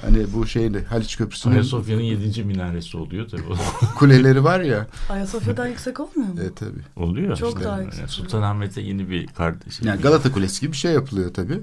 [0.02, 2.44] hani bu şeyin de Haliç Köprüsü'nün Ayasofya'nın 7.
[2.44, 3.42] minaresi oluyor tabii.
[3.98, 4.87] kuleleri var ya.
[5.11, 6.40] Ayasofya'dan yüksek olmuyor mu?
[6.40, 6.80] E, tabii.
[6.96, 7.37] oluyor.
[7.37, 7.64] Çok işte.
[7.64, 8.11] daha yüksek.
[8.11, 9.87] Sultanahmet'e yeni bir kardeşi.
[9.87, 11.61] Yani Galata Kulesi gibi bir şey yapılıyor tabii.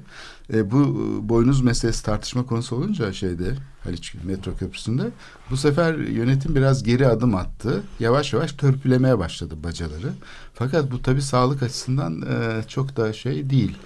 [0.54, 5.04] E, bu boynuz meselesi tartışma konusu olunca şeyde Haliç Metro Köprüsü'nde
[5.50, 7.84] bu sefer yönetim biraz geri adım attı.
[8.00, 10.14] Yavaş yavaş törpülemeye başladı bacaları.
[10.54, 13.78] Fakat bu tabii sağlık açısından e, çok da şey değil.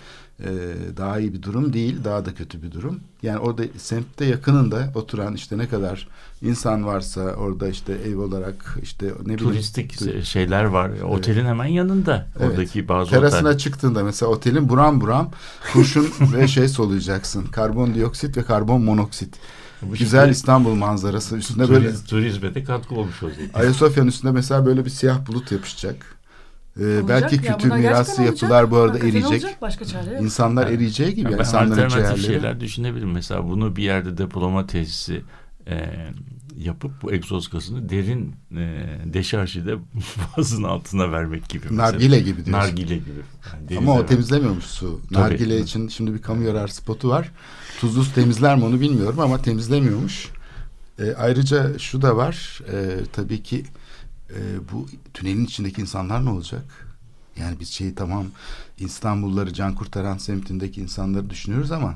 [0.44, 0.50] E,
[0.98, 3.00] daha iyi bir durum değil, daha da kötü bir durum.
[3.24, 6.08] Yani orada semtte yakınında oturan işte ne kadar
[6.42, 10.92] insan varsa orada işte ev olarak işte ne bileyim Turistik tu- şeyler var.
[11.10, 12.28] Otelin hemen yanında.
[12.40, 12.50] Evet.
[12.52, 13.58] Oradaki bazı Terasına oteller.
[13.58, 15.32] çıktığında mesela otelin buram buram
[15.74, 17.46] kurşun ve şey soluyacaksın.
[17.46, 19.36] Karbondioksit ve karbon monoksit.
[20.00, 23.40] güzel İstanbul manzarası üstünde böyle Turiz, turizme de katkı olmuş olacak.
[23.54, 26.18] Ayasofya'nın üstünde mesela böyle bir siyah bulut yapışacak.
[26.80, 28.42] Ee, Olacak belki ya, kültür mirası olacak.
[28.42, 29.32] yapılar bu arada Hakikaten eriyecek.
[29.44, 30.22] olacak, başka çare yok.
[30.22, 32.22] İnsanlar eriyeceği gibi Yani yani ben insanların alternatif ciğerleri.
[32.42, 33.12] şeyler düşünebilirim.
[33.12, 35.22] Mesela bunu bir yerde depolama tesisi
[35.68, 35.86] e,
[36.58, 39.76] yapıp bu egzoz gazını derin e, deşarjide
[40.38, 41.64] boğazın altına vermek gibi.
[41.70, 41.84] mesela.
[41.92, 42.52] Nargile gibi diyorsun.
[42.52, 43.22] Nargile gibi.
[43.70, 45.02] Yani Ama o temizlemiyormuş su.
[45.14, 45.24] Tabii.
[45.24, 47.32] Nargile için şimdi bir kamu yarar spotu var.
[47.80, 50.28] Tuzlu su temizler mi onu bilmiyorum ama temizlemiyormuş.
[51.00, 52.62] E, ayrıca şu da var.
[52.74, 53.64] E, tabii ki
[54.36, 56.88] e, bu tünelin içindeki insanlar ne olacak?
[57.40, 58.26] Yani biz şeyi tamam
[58.78, 61.96] İstanbulluları can kurtaran semtindeki insanları düşünüyoruz ama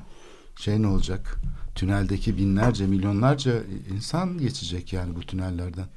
[0.56, 1.40] şey ne olacak?
[1.76, 3.64] Tüneldeki binlerce milyonlarca
[3.96, 5.88] insan geçecek yani bu tünellerden.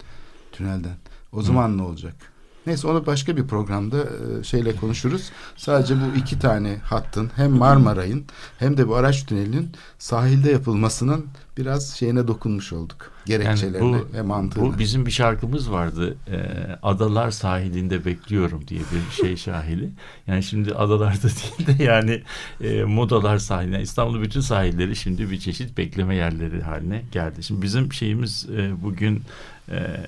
[0.52, 0.96] Tünelden.
[1.32, 2.32] O zaman ne olacak?
[2.66, 5.30] Neyse onu başka bir programda e, şeyle konuşuruz.
[5.56, 8.24] Sadece bu iki tane hattın hem Marmaray'ın
[8.58, 13.10] hem de bu araç tünelinin sahilde yapılmasının biraz şeyine dokunmuş olduk.
[13.26, 14.64] Gerekçelerine ve mantığına.
[14.64, 16.16] Bu bizim bir şarkımız vardı.
[16.30, 16.38] E,
[16.82, 19.90] Adalar sahilinde bekliyorum diye bir şey şahili.
[20.26, 22.22] Yani şimdi adalarda değil de yani
[22.60, 23.82] e, modalar sahiline.
[23.82, 27.42] İstanbul'un bütün sahilleri şimdi bir çeşit bekleme yerleri haline geldi.
[27.42, 29.22] Şimdi bizim şeyimiz e, bugün
[29.68, 30.06] e,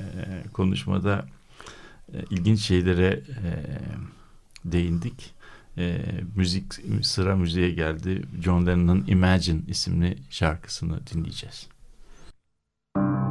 [0.52, 1.24] konuşmada
[2.12, 3.50] e, ilginç şeylere e,
[4.64, 5.34] değindik.
[5.78, 6.00] E,
[6.36, 8.22] müzik sıra müziğe geldi.
[8.42, 11.68] John Lennon'ın Imagine isimli şarkısını dinleyeceğiz.
[12.96, 13.27] Imagine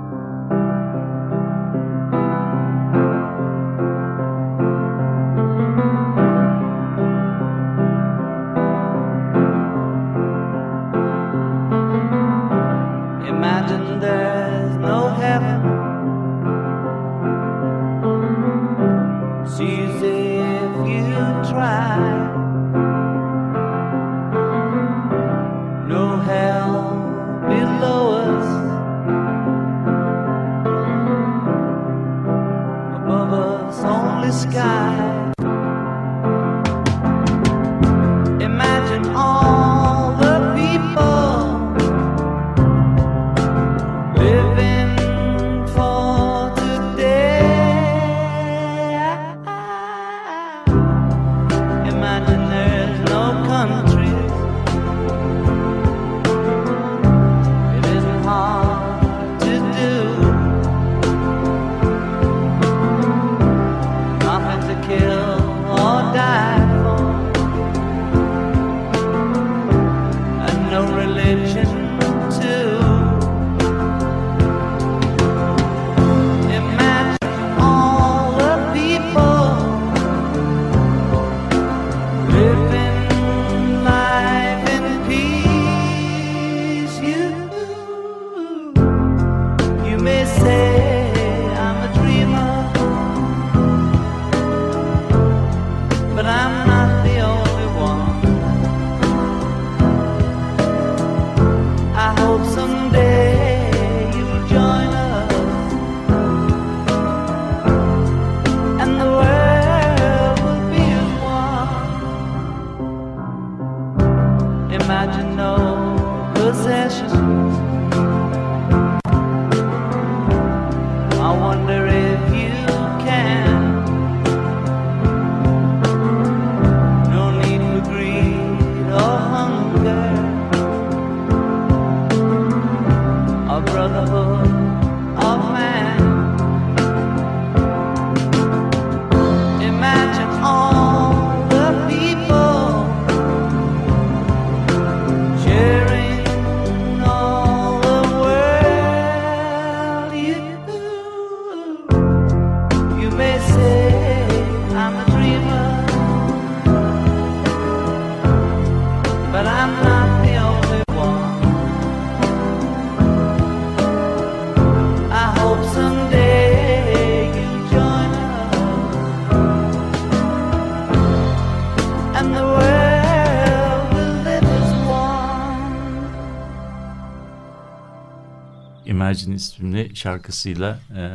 [179.07, 181.11] Imagine isimli şarkısıyla eee,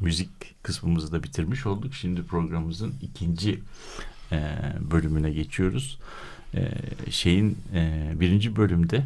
[0.00, 0.30] müzik
[0.62, 1.94] kısmımızı da bitirmiş olduk.
[1.94, 3.60] Şimdi programımızın ikinci
[4.32, 4.48] eee,
[4.90, 5.98] bölümüne geçiyoruz.
[6.54, 6.72] Eee,
[7.10, 9.04] şeyin eee, birinci bölümde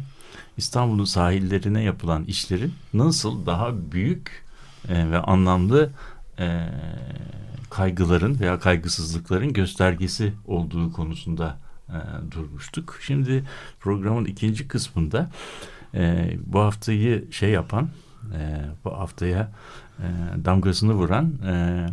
[0.57, 4.43] İstanbul'un sahillerine yapılan işlerin nasıl daha büyük
[4.89, 5.89] eee, ve anlamlı
[6.39, 6.69] eee,
[7.69, 11.57] kaygıların veya kaygısızlıkların göstergesi olduğu konusunda
[11.89, 11.95] eee,
[12.31, 12.97] durmuştuk.
[13.01, 13.43] Şimdi
[13.79, 15.29] programın ikinci kısmında
[15.95, 17.89] e, bu haftayı şey yapan,
[18.33, 19.51] e, bu haftaya
[19.99, 20.05] e,
[20.45, 21.85] damgasını vuran e,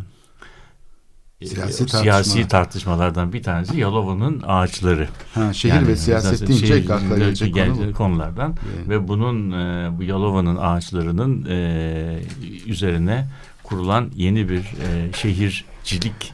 [1.45, 1.99] Siyasi e, tartışma.
[1.99, 5.07] siyasi tartışmalardan bir tanesi Yalova'nın ağaçları.
[5.33, 8.89] Ha, şehir Yani ve siyaset deyince ilk akla gelecek konu konulardan Evet.
[8.89, 12.19] ve bunun e, bu Yalova'nın ağaçlarının e,
[12.67, 13.27] üzerine
[13.63, 16.33] kurulan yeni bir e, şehircilik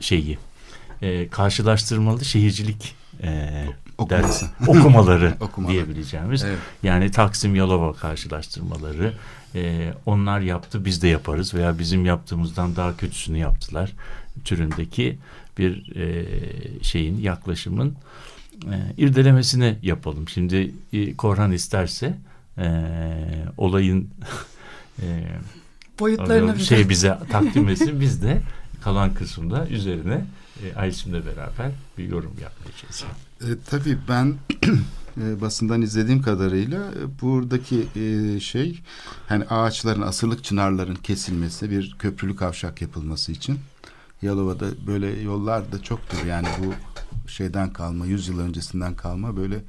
[0.00, 0.38] şeyi
[1.02, 3.50] e, karşılaştırmalı şehircilik e,
[3.98, 4.22] Okuması.
[4.22, 5.72] ders okumaları Okumaları.
[5.72, 6.58] diyebileceğimiz Evet.
[6.82, 9.12] yani Taksim Yalova karşılaştırmaları
[9.54, 13.92] e, onlar yaptı biz de yaparız veya bizim yaptığımızdan daha kötüsünü yaptılar
[14.44, 15.18] türündeki
[15.58, 16.24] bir e,
[16.82, 17.94] şeyin yaklaşımın
[18.64, 20.28] e, irdelemesini yapalım.
[20.28, 22.14] Şimdi e, Korhan isterse
[22.58, 22.66] e,
[23.56, 24.08] olayın
[25.02, 25.06] e,
[26.00, 28.42] Boyutlarını şey bize takdim etsin biz de
[28.82, 30.24] kalan kısımda üzerine
[30.64, 33.04] e, Aysim'le beraber bir yorum yapmayacağız.
[33.40, 34.34] E, tabii ben
[35.20, 38.80] e, basından izlediğim kadarıyla e, buradaki e, şey
[39.28, 43.58] hani ağaçların asırlık çınarların kesilmesi bir köprülü kavşak yapılması için
[44.22, 46.74] Yalova'da böyle yollar da çoktur yani bu
[47.30, 49.60] şeyden kalma 100 yıl öncesinden kalma böyle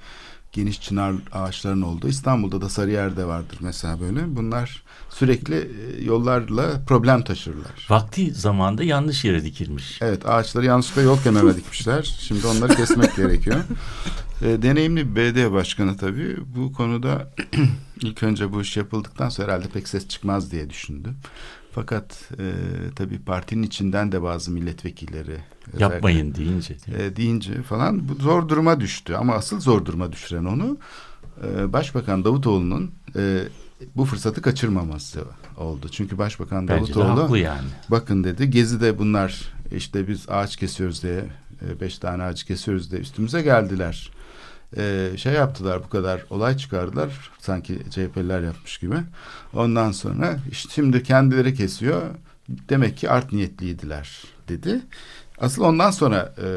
[0.52, 7.24] geniş çınar ağaçların olduğu İstanbul'da da Sarıyer'de vardır mesela böyle bunlar sürekli e, yollarla problem
[7.24, 7.88] taşırlar.
[7.90, 10.02] Vakti zamanda yanlış yere dikilmiş.
[10.02, 12.16] Evet ağaçları yanlışlıkla yol kenarına dikmişler.
[12.20, 13.58] Şimdi onları kesmek gerekiyor.
[14.42, 17.32] E, deneyimli bir BD başkanı tabii bu konuda
[18.02, 21.10] ilk önce bu iş yapıldıktan sonra herhalde pek ses çıkmaz diye düşündü.
[21.80, 22.52] Fakat e,
[22.96, 25.38] tabii partinin içinden de bazı milletvekilleri
[25.78, 26.76] Yapmayın deyince.
[26.98, 29.14] e, deyince falan bu zor duruma düştü.
[29.14, 30.78] Ama asıl zor duruma düşüren onu
[31.44, 33.44] e, Başbakan Davutoğlu'nun e,
[33.96, 35.24] bu fırsatı kaçırmaması
[35.58, 35.90] oldu.
[35.92, 37.68] Çünkü Başbakan Bence Davutoğlu yani.
[37.90, 41.26] bakın dedi Gezi'de bunlar işte biz ağaç kesiyoruz diye
[41.68, 44.12] e, beş tane ağaç kesiyoruz diye üstümüze geldiler.
[44.78, 48.96] E, şey yaptılar bu kadar olay çıkardılar sanki CHP'liler yapmış gibi.
[49.54, 52.02] Ondan sonra işte şimdi kendileri kesiyor
[52.50, 54.82] demek ki art niyetliydiler dedi.
[55.42, 56.48] Asıl ondan sonra e,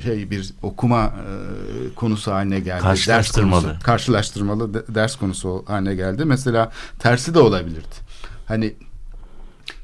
[0.00, 2.82] şey bir okuma e, konusu haline geldi.
[2.82, 3.62] Karşılaştırmalı.
[3.62, 6.24] Ders konusu, karşılaştırmalı de- ders konusu haline geldi.
[6.24, 7.94] Mesela tersi de olabilirdi.
[8.46, 8.74] Hani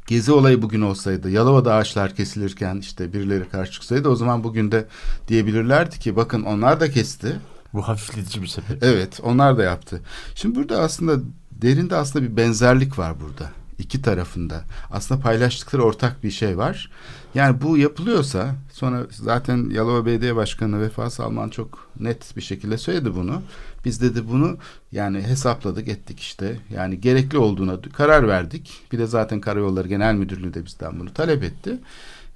[0.07, 4.87] Gezi olayı bugün olsaydı, Yalova'da ağaçlar kesilirken işte birileri karşı çıksaydı o zaman bugün de
[5.29, 7.41] diyebilirlerdi ki bakın onlar da kesti.
[7.73, 8.83] Bu hafifletici bir sebep.
[8.83, 10.01] Evet onlar da yaptı.
[10.35, 13.51] Şimdi burada aslında derinde aslında bir benzerlik var burada.
[13.79, 14.65] İki tarafında.
[14.91, 16.91] Aslında paylaştıkları ortak bir şey var.
[17.35, 23.15] Yani bu yapılıyorsa sonra zaten Yalova Belediye Başkanı Vefa Salman çok net bir şekilde söyledi
[23.15, 23.43] bunu.
[23.85, 24.57] Biz dedi bunu
[24.93, 26.57] yani hesapladık ettik işte.
[26.75, 28.73] Yani gerekli olduğuna karar verdik.
[28.93, 31.79] Bir de zaten Karayolları Genel Müdürlüğü de bizden bunu talep etti.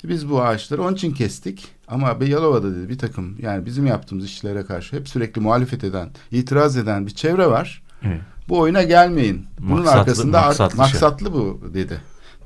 [0.04, 1.68] Biz bu ağaçları onun için kestik.
[1.88, 6.76] Ama Beyalova'da dedi bir takım yani bizim yaptığımız işlere karşı hep sürekli muhalefet eden, itiraz
[6.76, 7.82] eden bir çevre var.
[8.02, 8.20] Evet.
[8.48, 9.46] Bu oyuna gelmeyin.
[9.60, 10.78] Bunun Maksatlı- arkasında maksatlı şey.
[10.78, 12.00] maksatlı bu dedi.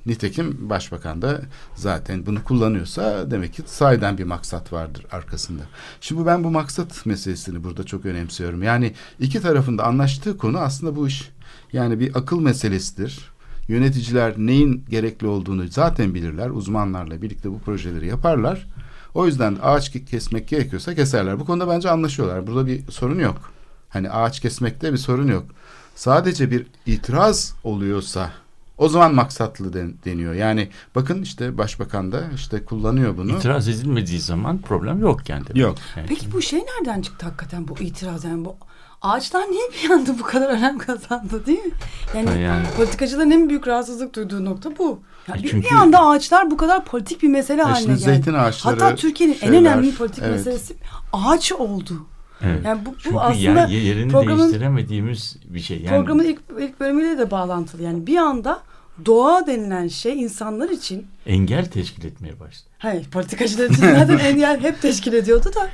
[0.07, 1.41] Nitekim başbakan da
[1.75, 5.63] zaten bunu kullanıyorsa demek ki sahiden bir maksat vardır arkasında.
[6.01, 8.63] Şimdi ben bu maksat meselesini burada çok önemsiyorum.
[8.63, 11.31] Yani iki tarafında anlaştığı konu aslında bu iş.
[11.73, 13.33] Yani bir akıl meselesidir.
[13.69, 16.51] Yöneticiler neyin gerekli olduğunu zaten bilirler.
[16.51, 18.67] Uzmanlarla birlikte bu projeleri yaparlar.
[19.15, 21.41] O yüzden ağaç kesmek gerekiyorsa keserler.
[21.41, 22.47] Bu konuda bence anlaşıyorlar.
[22.47, 23.52] Burada bir sorun yok.
[23.93, 25.45] Hani ağaç kesmekte bir sorun yok.
[25.95, 28.31] Sadece bir itiraz oluyorsa
[28.79, 30.35] o zaman maksatlı den- deniyor.
[30.35, 33.37] Yani bakın işte başbakan da işte kullanıyor bunu.
[33.37, 35.47] İtiraz edilmediği zaman problem yok yani.
[35.47, 35.57] demek.
[35.57, 35.77] Yok.
[35.97, 38.57] Yani Peki bu şey nereden çıktı hakikaten bu itiraz yani bu
[39.03, 41.73] ağaçlar niye bir anda bu kadar önem kazandı değil mi?
[42.15, 42.67] Yani, yani.
[42.77, 45.01] politikacıların en büyük rahatsızlık duyduğu nokta bu.
[45.29, 47.99] Yani bir, çünkü- bir anda ağaçlar bu kadar politik bir mesele haline geldi.
[47.99, 50.33] zeytin ağaçları, Hatta Türkiye'nin en önemli politik evet.
[50.33, 50.77] meselesi
[51.13, 52.07] ağaç oldu.
[52.45, 52.65] Evet.
[52.65, 55.77] Yani bu, Çünkü bu aslında yer- yerini programın- değiştiremediğimiz bir şey.
[55.83, 57.83] Yani programın ilk, ilk bölümüyle de bağlantılı.
[57.83, 58.61] Yani bir anda
[59.07, 62.69] doğa denilen şey insanlar için engel teşkil etmeye başladı.
[62.79, 65.71] Hayır politikacılar için zaten engel hep teşkil ediyordu da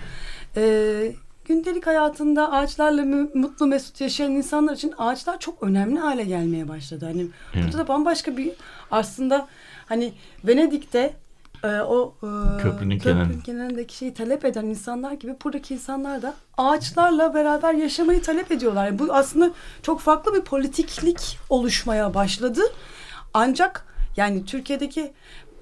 [0.56, 1.12] e,
[1.44, 3.04] gündelik hayatında ağaçlarla
[3.34, 7.04] mutlu mesut yaşayan insanlar için ağaçlar çok önemli hale gelmeye başladı.
[7.06, 7.64] Hani Evet.
[7.64, 8.50] burada da bambaşka bir
[8.90, 9.48] aslında
[9.86, 10.12] hani
[10.44, 11.12] Venedik'te
[11.64, 12.26] e, o e,
[12.62, 13.40] Köprünün köprünün kenarı.
[13.42, 18.86] kenarındaki şeyi talep eden insanlar gibi buradaki insanlar da ağaçlarla beraber yaşamayı talep ediyorlar.
[18.86, 19.50] Yani bu aslında
[19.82, 22.60] çok farklı bir politiklik oluşmaya başladı.
[23.34, 23.86] Ancak
[24.16, 25.12] yani Türkiye'deki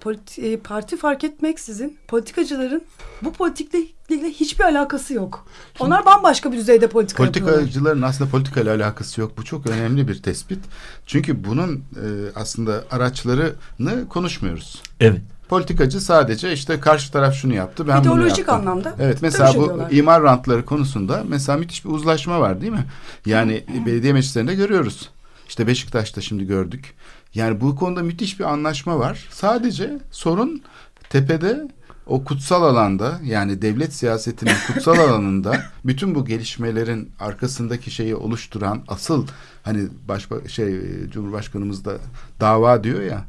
[0.01, 2.82] politi- e, parti fark etmeksizin politikacıların
[3.22, 5.47] bu politiklikle hiçbir alakası yok.
[5.80, 7.55] Onlar bambaşka bir düzeyde politika yapıyorlar.
[7.55, 9.38] Politikacıların aslında politikayla alakası yok.
[9.38, 10.59] Bu çok önemli bir tespit.
[11.07, 14.82] Çünkü bunun e, aslında araçlarını konuşmuyoruz.
[15.01, 15.20] Evet.
[15.49, 18.55] Politikacı sadece işte karşı taraf şunu yaptı ben bunu İdeolojik yaptım.
[18.55, 22.84] anlamda Evet mesela bu imar rantları konusunda mesela müthiş bir uzlaşma var değil mi?
[23.26, 25.11] Yani belediye meclislerinde görüyoruz.
[25.49, 26.94] İşte Beşiktaş'ta şimdi gördük.
[27.34, 29.28] Yani bu konuda müthiş bir anlaşma var.
[29.30, 30.62] Sadece sorun
[31.11, 31.68] tepede
[32.07, 39.26] o kutsal alanda yani devlet siyasetinin kutsal alanında bütün bu gelişmelerin arkasındaki şeyi oluşturan asıl
[39.62, 40.80] hani baş şey
[41.11, 41.97] Cumhurbaşkanımız da
[42.40, 43.24] dava diyor ya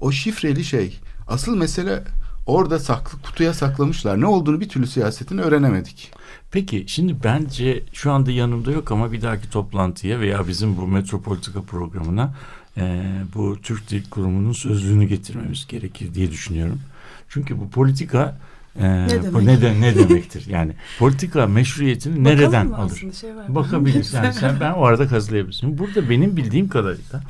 [0.00, 1.00] o şifreli şey
[1.30, 2.02] asıl mesele
[2.46, 4.20] orada saklı kutuya saklamışlar.
[4.20, 6.12] Ne olduğunu bir türlü siyasetin öğrenemedik.
[6.52, 11.62] Peki şimdi bence şu anda yanımda yok ama bir dahaki toplantıya veya bizim bu Metropolitika
[11.62, 12.34] programına
[12.76, 13.02] e,
[13.34, 16.80] bu Türk Dil Kurumu'nun sözlüğünü getirmemiz gerekir diye düşünüyorum.
[17.28, 18.38] Çünkü bu politika
[18.80, 19.42] e, Ne bu demek?
[19.42, 20.46] ne, de- ne demektir?
[20.48, 23.02] Yani politika meşruiyetini Bakalım nereden alır?
[23.20, 23.54] şey var.
[23.54, 24.12] Bakabiliriz.
[24.12, 25.78] Yani sen ben o arada kazılayabilirsin.
[25.78, 27.22] Burada benim bildiğim kadarıyla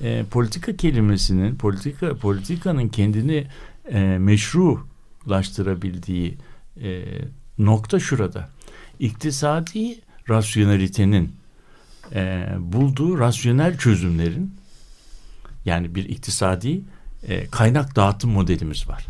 [0.00, 3.46] e, politika kelimesinin politika politikanın kendini
[3.92, 6.38] e, meşrulaştırabildiği
[6.82, 7.04] e,
[7.58, 8.48] nokta şurada.
[8.98, 11.32] İktisadi rasyonelitenin
[12.14, 14.54] e, bulduğu rasyonel çözümlerin
[15.64, 16.80] yani bir iktisadi
[17.28, 19.06] e, kaynak dağıtım modelimiz var.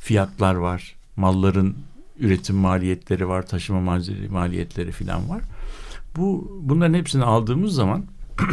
[0.00, 1.76] Fiyatlar var, malların
[2.18, 3.98] üretim maliyetleri var, taşıma
[4.30, 5.42] maliyetleri falan var.
[6.16, 8.04] Bu bunların hepsini aldığımız zaman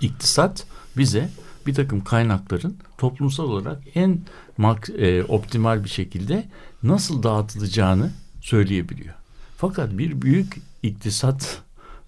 [0.00, 0.66] iktisat
[0.96, 1.30] bize
[1.66, 4.20] bir takım kaynakların toplumsal olarak en
[4.56, 6.48] mak, e, optimal bir şekilde
[6.82, 9.14] nasıl dağıtılacağını söyleyebiliyor.
[9.56, 11.62] Fakat bir büyük iktisat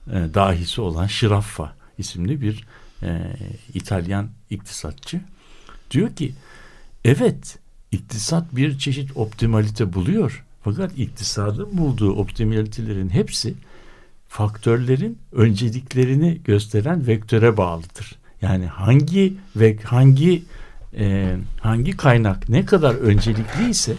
[0.07, 2.67] e, dahisi olan Şiraffa isimli bir
[3.03, 3.37] e,
[3.75, 5.21] İtalyan iktisatçı
[5.91, 6.35] diyor ki
[7.05, 7.59] evet
[7.93, 10.45] iktisat bir çeşit optimalite buluyor.
[10.65, 13.55] Fakat iktisadın bulduğu optimalitelerin hepsi
[14.29, 18.19] faktörlerin önceliklerini gösteren vektöre bağlıdır.
[18.43, 20.45] Yani hangi ve hangi
[20.97, 23.95] e, hangi kaynak ne kadar öncelikli ise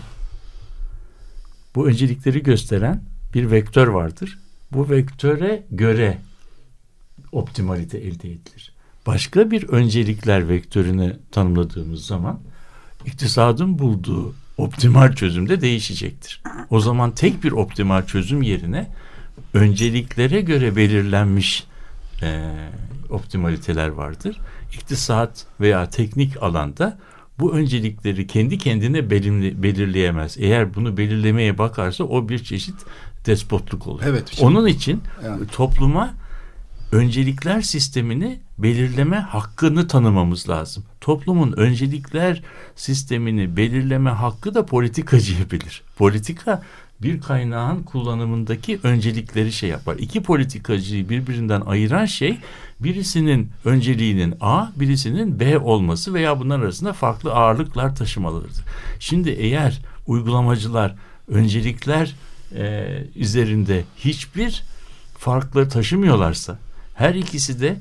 [1.76, 3.02] bu öncelikleri gösteren
[3.34, 4.40] bir vektör vardır.
[4.72, 6.18] Bu vektöre göre
[7.32, 8.74] optimalite elde edilir.
[9.08, 12.40] Başka bir öncelikler vektörünü tanımladığımız zaman
[13.06, 16.44] iktisadın bulduğu optimal çözüm de değişecektir.
[16.70, 18.88] O zaman tek bir optimal çözüm yerine
[19.54, 21.64] önceliklere göre belirlenmiş
[22.22, 22.52] e,
[23.10, 24.38] optimaliteler vardır.
[24.74, 26.98] İktisat veya teknik alanda
[27.40, 30.38] bu öncelikleri kendi kendine belimli, belirleyemez.
[30.40, 32.76] Eğer bunu belirlemeye bakarsa o bir çeşit
[33.26, 34.02] despotluk olur.
[34.06, 35.48] Evet, şimdi- Onun için Yani.
[35.48, 36.14] topluma
[36.92, 40.84] öncelikler sistemini belirleme hakkını tanımamız lazım.
[41.02, 42.44] Toplumun öncelikler
[42.76, 45.82] sistemini belirleme hakkı da politikacıya bilir.
[45.98, 46.62] Politika
[47.02, 49.96] bir kaynağın kullanımındaki öncelikleri şey yapar.
[49.96, 52.38] İki politikacıyı birbirinden ayıran şey
[52.80, 58.64] birisinin önceliğinin A, birisinin B olması veya bunlar arasında farklı ağırlıklar taşımalarıdır.
[59.00, 60.96] Şimdi eğer uygulamacılar
[61.28, 62.16] öncelikler
[62.56, 64.64] e, üzerinde hiçbir
[65.18, 66.60] farkları taşımıyorlarsa
[66.96, 67.80] her ikisi de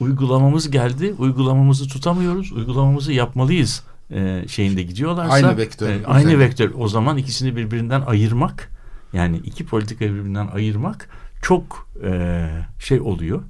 [0.00, 6.70] uygulamamız geldi, uygulamamızı tutamıyoruz, uygulamamızı yapmalıyız e, şeyinde gidiyorlarsa Aynı vektör e, aynı vektör.
[6.78, 8.70] O zaman ikisini birbirinden ayırmak
[9.12, 11.08] yani iki politikayı birbirinden ayırmak
[11.42, 12.46] çok e,
[12.78, 13.42] şey oluyor.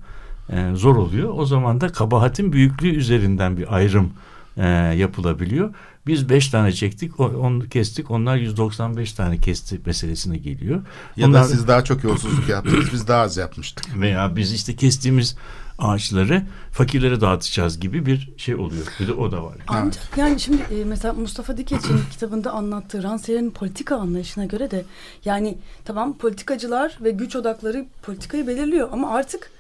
[0.53, 1.31] e, zor oluyor.
[1.37, 4.13] O zaman da kabahatin büyüklüğü üzerinden bir ayrım
[4.57, 5.75] e, yapılabiliyor.
[6.07, 8.11] Biz beş tane çektik, onu kestik.
[8.11, 10.83] Onlar 195 tane kesti meselesine geliyor.
[11.17, 14.01] Ya Onlar- da siz daha çok yolsuzluk yaptınız biz daha az yapmıştık.
[14.01, 15.37] veya biz işte kestiğimiz
[15.79, 18.87] ağaçları fakirlere dağıtacağız gibi bir şey oluyor.
[19.01, 19.55] Bir de o da var.
[19.67, 24.85] Ancak yani şimdi e, mesela Mustafa Dikeç'in kitabında anlattığı Rancière'nin politika anlayışına göre de
[25.25, 29.51] yani tamam politikacılar ve güç odakları politikayı belirliyor ama artık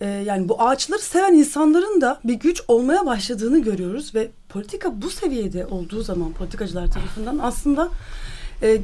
[0.00, 5.10] e, yani bu ağaçları seven insanların da bir güç olmaya başladığını görüyoruz ve politika bu
[5.10, 7.88] seviyede olduğu zaman politikacılar tarafından aslında
[8.62, 8.80] e, e,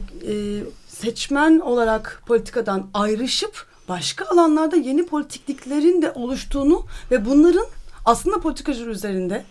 [0.89, 7.67] seçmen olarak politikadan ayrışıp başka alanlarda yeni politikliklerin de oluştuğunu ve bunların
[8.05, 9.45] aslında politikacılar üzerinde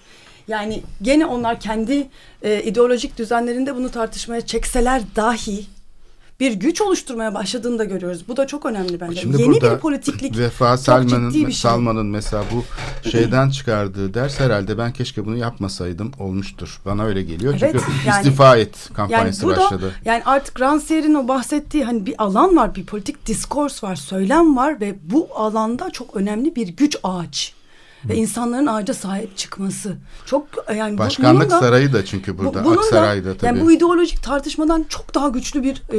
[0.48, 2.08] yani gene onlar kendi
[2.42, 5.66] e, ideolojik düzenlerinde bunu tartışmaya çekseler dahi
[6.40, 8.28] bir güç oluşturmaya başladığını da görüyoruz.
[8.28, 9.22] Bu da çok önemli bence.
[9.22, 11.52] Şimdi Yeni bir politiklik Vefa Salman'ın şey.
[11.52, 12.64] Salman'ın mesela bu
[13.10, 16.80] şeyden çıkardığı ders herhalde ben keşke bunu yapmasaydım olmuştur.
[16.86, 17.58] Bana öyle geliyor.
[17.60, 19.92] Evet, Çünkü yani- istifa et Yani kampanyası bu da başladı.
[20.06, 24.80] yani artık Rancière'in o bahsettiği hani bir alan var, bir politik diskors var, söylem var
[24.82, 27.54] ve bu alanda çok önemli bir güç ağaç.
[28.10, 29.98] Ve insanların ağaca sahip çıkması.
[30.26, 33.46] Çok yani bu- Başkanlık da- sarayı da çünkü burada Bu- bunun da- Aksaray'da tabii.
[33.46, 35.98] Yani bu ideolojik tartışmadan çok daha güçlü bir e,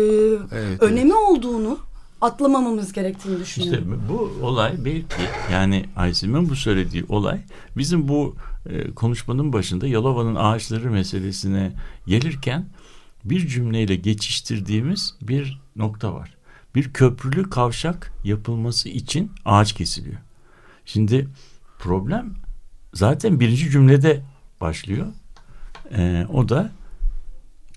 [0.53, 1.79] Evet, önemi olduğunu
[2.21, 4.03] atlamamamız gerektiğini İşte düşünüyorum.
[4.09, 5.07] bu olay belki
[5.53, 7.41] yani Aysim'in bu söylediği olay
[7.77, 8.37] bizim bu
[8.71, 11.73] e, konuşmanın başında Yalova'nın ağaçları meselesine
[12.07, 12.67] gelirken
[13.25, 16.37] bir cümleyle geçiştirdiğimiz bir nokta var.
[16.75, 20.17] Bir köprülü kavşak yapılması için ağaç kesiliyor.
[20.85, 21.29] Şimdi
[21.79, 22.35] problem
[22.95, 24.21] zaten birinci cümlede
[24.61, 25.07] başlıyor.
[25.97, 26.71] Ee, o da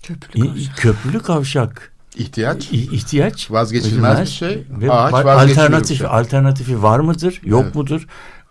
[0.02, 0.76] Köprülü kavşak.
[0.76, 4.64] köprülü kavşak İhtiyaç ihtiyaç vazgeçilmez bir şey.
[4.70, 6.06] ve Ağaç alternatifi şey.
[6.06, 7.74] alternatifi var mıdır yok Evet.
[7.74, 8.06] mudur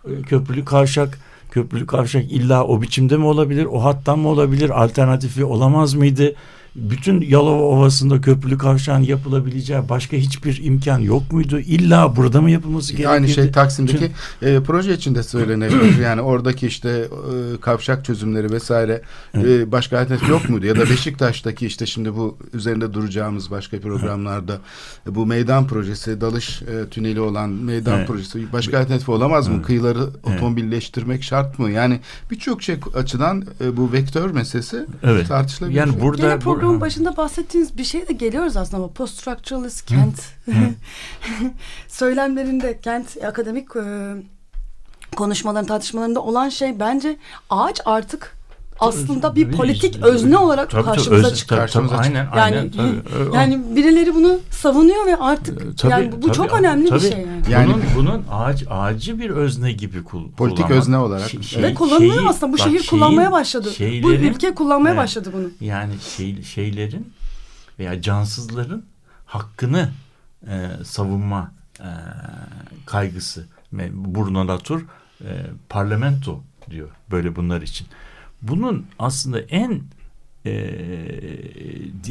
[0.08, 1.18] E, köprülü kavşak
[1.50, 6.34] köprülü kavşak illa o biçimde mi olabilir o hattan mı olabilir alternatifi olamaz mıydı
[6.76, 11.58] bütün Yalova Ovası'nda köprülü kavşağın yapılabileceği başka hiçbir imkan yok muydu?
[11.58, 13.08] İlla burada mı yapılması gerekirdi?
[13.08, 14.10] Aynı şey Taksim'deki
[14.42, 15.98] e, proje içinde söylenebilir.
[16.02, 19.02] yani oradaki işte e, kavşak çözümleri vesaire
[19.34, 20.66] e, başka alternatif yok muydu?
[20.66, 24.58] Ya da Beşiktaş'taki işte şimdi bu üzerinde duracağımız başka programlarda
[25.08, 28.08] e, bu meydan projesi, dalış e, tüneli olan meydan Evet.
[28.08, 29.54] projesi başka alternatif olamaz mı?
[29.56, 29.66] Evet.
[29.66, 31.70] Kıyıları otomobilleştirmek şart mı?
[31.70, 32.00] Yani
[32.30, 35.28] birçok şey açıdan e, bu vektör meselesi Evet.
[35.28, 35.78] tartışılabilir.
[35.78, 38.76] Yani burada Yine programın bu- başında bahsettiğiniz bir şeye de geliyoruz aslında.
[38.76, 40.20] Ama post-structuralist kent
[41.88, 43.82] söylemlerinde kent akademik e,
[45.16, 47.16] konuşmaların tartışmalarında olan şey bence
[47.50, 48.36] ağaç artık
[48.80, 51.60] aslında bir Tabii, politik işte, özne olarak Tabii, tabii, karşımıza öz- çıkıyor.
[51.60, 53.14] tabii, tabii, Karşımıza aynen, Yani aynen, tabii.
[53.18, 57.00] Ö- yani birileri bunu savunuyor ve artık Ee, tabii, yani bu tabii, çok önemli tabii.
[57.04, 57.42] bir şey yani.
[57.50, 60.78] Yani- bunun, bunun ağaç ağacı bir özne gibi kul, Politik kullanmak.
[60.82, 61.30] özne olarak.
[61.42, 63.68] Şey- Ve kullanılıyor şeyi- aslında bu bak, şehir şeyin- kullanmaya başladı.
[63.68, 65.02] bu şeylerin- ülke kullanmaya Evet.
[65.02, 65.48] başladı bunu.
[65.60, 67.12] Yani şey, şeylerin
[67.78, 68.84] veya cansızların
[69.26, 69.88] hakkını
[70.48, 71.88] e, savunma e,
[72.86, 73.46] kaygısı.
[73.74, 74.80] Me- Bruno Latour
[75.24, 75.28] e,
[75.68, 77.86] parlamento diyor böyle bunlar için.
[78.42, 79.82] Bunun aslında en
[80.46, 80.50] e,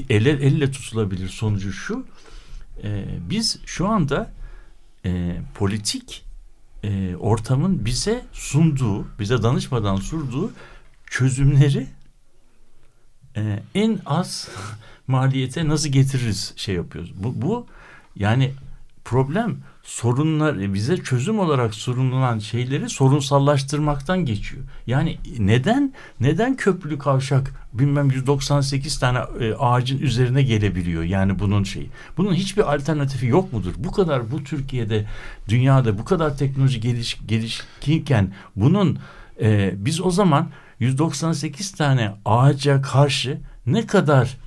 [0.09, 2.05] ele, elle tutulabilir sonucu şu.
[2.83, 4.31] e, biz şu anda
[5.05, 6.25] e, politik
[6.83, 10.51] e, ortamın bize sunduğu, bize danışmadan sunduğu
[11.05, 11.87] çözümleri
[13.37, 14.49] e, en az
[15.07, 17.13] maliyete nasıl getiririz şey yapıyoruz.
[17.23, 17.67] Bu, bu
[18.15, 18.53] yani
[19.05, 19.57] problem
[19.89, 24.63] sorunlar e, bize çözüm olarak sunulan şeyleri sorunsallaştırmaktan geçiyor.
[24.87, 31.89] Yani neden neden köprülü kavşak bilmem 198 tane e, ağacın üzerine gelebiliyor yani bunun şeyi.
[32.17, 33.73] Bunun hiçbir alternatifi yok mudur?
[33.77, 35.05] Bu kadar bu Türkiye'de
[35.47, 38.99] dünyada bu kadar teknoloji geliş, gelişkinken bunun
[39.41, 44.37] e, biz o zaman 198 tane ağaca karşı ne kadar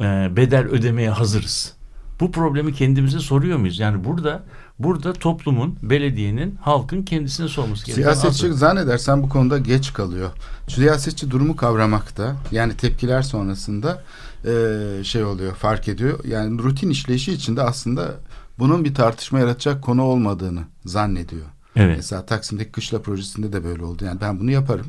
[0.00, 1.76] e, bedel ödemeye hazırız?
[2.20, 3.78] Bu problemi kendimize soruyor muyuz?
[3.78, 4.42] Yani burada
[4.82, 8.12] burada toplumun, belediyenin, halkın kendisine sorması gerekiyor.
[8.12, 10.30] Siyasetçi zannedersen bu konuda geç kalıyor.
[10.68, 14.02] Siyasetçi durumu kavramakta yani tepkiler sonrasında
[14.44, 16.24] e, şey oluyor fark ediyor.
[16.24, 18.14] Yani rutin işleyişi içinde aslında
[18.58, 21.46] bunun bir tartışma yaratacak konu olmadığını zannediyor.
[21.76, 21.96] Evet.
[21.96, 24.04] Mesela Taksim'deki kışla projesinde de böyle oldu.
[24.04, 24.86] Yani ben bunu yaparım,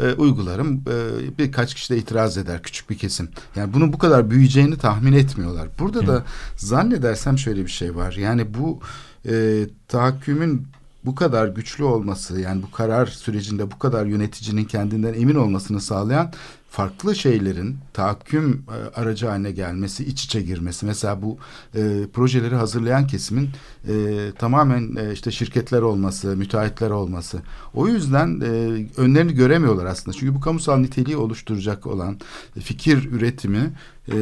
[0.00, 0.76] e, uygularım.
[0.76, 3.28] E, birkaç kişi de itiraz eder, küçük bir kesim.
[3.56, 5.68] Yani bunun bu kadar büyüyeceğini tahmin etmiyorlar.
[5.78, 6.24] Burada da
[6.56, 8.12] zannedersem şöyle bir şey var.
[8.12, 8.80] Yani bu
[9.28, 10.66] e, tahakkümün
[11.04, 16.32] bu kadar güçlü olması, yani bu karar sürecinde bu kadar yöneticinin kendinden emin olmasını sağlayan
[16.70, 20.86] farklı şeylerin tahakküm e, aracı haline gelmesi, iç içe girmesi.
[20.86, 21.38] Mesela bu
[21.74, 23.50] e, projeleri hazırlayan kesimin
[23.88, 23.92] e,
[24.38, 27.42] tamamen e, işte şirketler olması, müteahhitler olması.
[27.74, 28.46] O yüzden e,
[28.96, 30.16] önlerini göremiyorlar aslında.
[30.16, 32.20] Çünkü bu kamusal niteliği oluşturacak olan
[32.56, 33.72] e, fikir üretimi
[34.08, 34.14] e,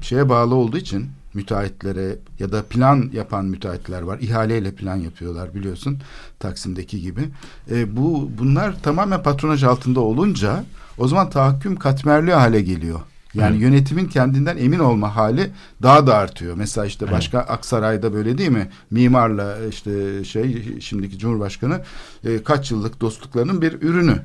[0.00, 4.18] şeye bağlı olduğu için müteahhitlere ya da plan yapan müteahhitler var.
[4.18, 5.98] İhaleyle plan yapıyorlar biliyorsun
[6.38, 7.28] Taksim'deki gibi.
[7.70, 10.64] E, bu bunlar tamamen patronaj altında olunca
[10.98, 13.00] o zaman tahakküm katmerli hale geliyor.
[13.34, 13.62] Yani Evet.
[13.62, 15.50] yönetimin kendinden emin olma hali
[15.82, 16.54] daha da artıyor.
[16.56, 17.14] Mesela işte Evet.
[17.16, 18.68] başka Aksaray'da böyle değil mi?
[18.90, 21.80] Mimarla işte şey şimdiki Cumhurbaşkanı
[22.24, 24.22] e, kaç yıllık dostluklarının bir ürünü.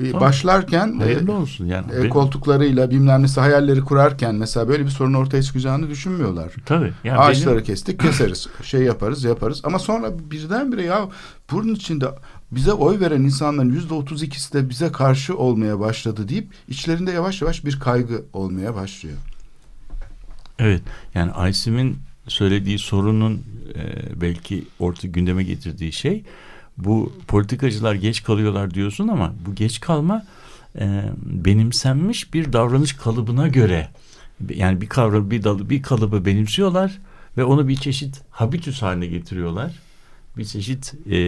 [0.00, 0.20] E, Tamam.
[0.28, 1.86] başlarken e, Hayırlı olsun yani.
[1.92, 6.52] e, koltuklarıyla bilmem nesi hayalleri kurarken mesela böyle bir sorun ortaya çıkacağını düşünmüyorlar.
[6.66, 6.92] Tabii.
[7.04, 11.08] Yani Ağaçları benim- kestik keseriz şey yaparız yaparız ama sonra birdenbire ya
[11.50, 12.06] bunun içinde
[12.52, 17.42] bize oy veren insanların yüzde otuz ikisi de bize karşı olmaya başladı deyip içlerinde yavaş
[17.42, 19.16] yavaş bir kaygı olmaya başlıyor.
[20.58, 20.82] Evet.
[21.14, 21.98] Yani Aysim'in
[22.28, 23.42] söylediği sorunun
[23.74, 26.24] e, belki orta gündeme getirdiği şey
[26.76, 30.26] bu politikacılar geç kalıyorlar diyorsun ama bu geç kalma
[30.78, 33.88] e, benimsenmiş bir davranış kalıbına göre
[34.48, 36.98] yani bir kavram bir dalı bir kalıbı benimsiyorlar
[37.36, 39.72] ve onu bir çeşit habitüs haline getiriyorlar.
[40.36, 41.18] Bir çeşit e,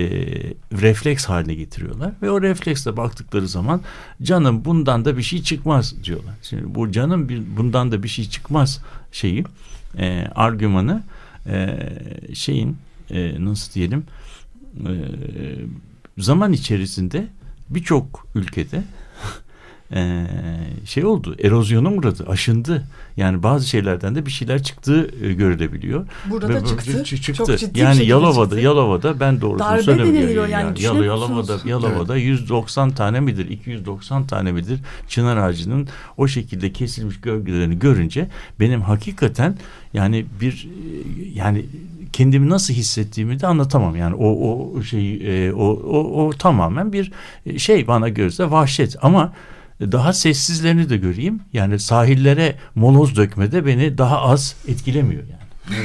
[0.73, 3.81] refleks haline getiriyorlar ve o refleksle baktıkları zaman
[4.23, 6.35] canım bundan da bir şey çıkmaz diyorlar.
[6.43, 8.81] Şimdi bu canım bir, bundan da bir şey çıkmaz
[9.13, 9.45] şeyi
[9.99, 11.03] e, argümanı
[11.47, 11.89] e,
[12.35, 12.77] şeyin
[13.11, 14.05] e, nasıl diyelim
[14.81, 14.95] e,
[16.19, 17.27] zaman içerisinde
[17.71, 18.83] birçok ülkede
[19.95, 20.26] e,
[20.84, 21.36] şey oldu.
[21.43, 22.26] Erozyona uğradı.
[22.28, 22.84] Aşındı.
[23.16, 26.07] Yani bazı şeylerden de bir şeyler çıktığı e, görülebiliyor.
[26.30, 26.90] Burada Ve da çıktı.
[26.90, 27.32] çı- çıktı.
[27.47, 28.61] Çok ciddi yani Yalova'da, çıktı.
[28.61, 30.22] Yalova'da ben doğrusunu Darbe söylemiyorum.
[30.22, 31.59] deniliyor yani, Yalo- düşünebiliyor Yalova'da?
[31.68, 38.28] Yalova'da 190 tane midir, 290 tane midir çınar ağacının o şekilde kesilmiş gölgelerini görünce
[38.61, 39.57] benim hakikaten
[39.95, 41.64] yani bir e, yani
[42.12, 43.97] kendimi nasıl hissettiğimi de anlatamam.
[43.97, 44.28] Yani o
[44.78, 45.14] o şey
[45.49, 47.12] e, o, o o tamamen bir
[47.47, 49.32] e, şey bana gözde vahşet ama
[49.93, 51.41] daha sessizlerini de göreyim.
[51.53, 55.78] Yani sahillere moloz dökmede beni daha az etkilemiyor yani.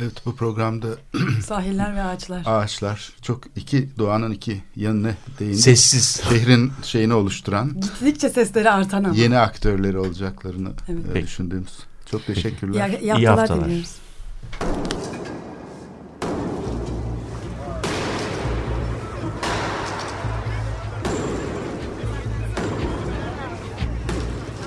[0.00, 0.86] Evet bu programda
[1.46, 2.42] Sahiller ve ağaçlar.
[2.46, 5.60] ağaçlar çok iki doğanın iki yanına değindik.
[5.60, 6.22] Sessiz.
[6.28, 9.14] Şehrin şeyini oluşturan Gittikçe sesleri artan ama.
[9.16, 11.16] yeni aktörleri olacaklarını Evet.
[11.16, 11.78] e, düşündüğümüz.
[12.10, 12.88] Çok İyi, teşekkürler.
[12.88, 13.64] iyi İyi haftalar haftalar.
[13.64, 13.90] diliyoruz.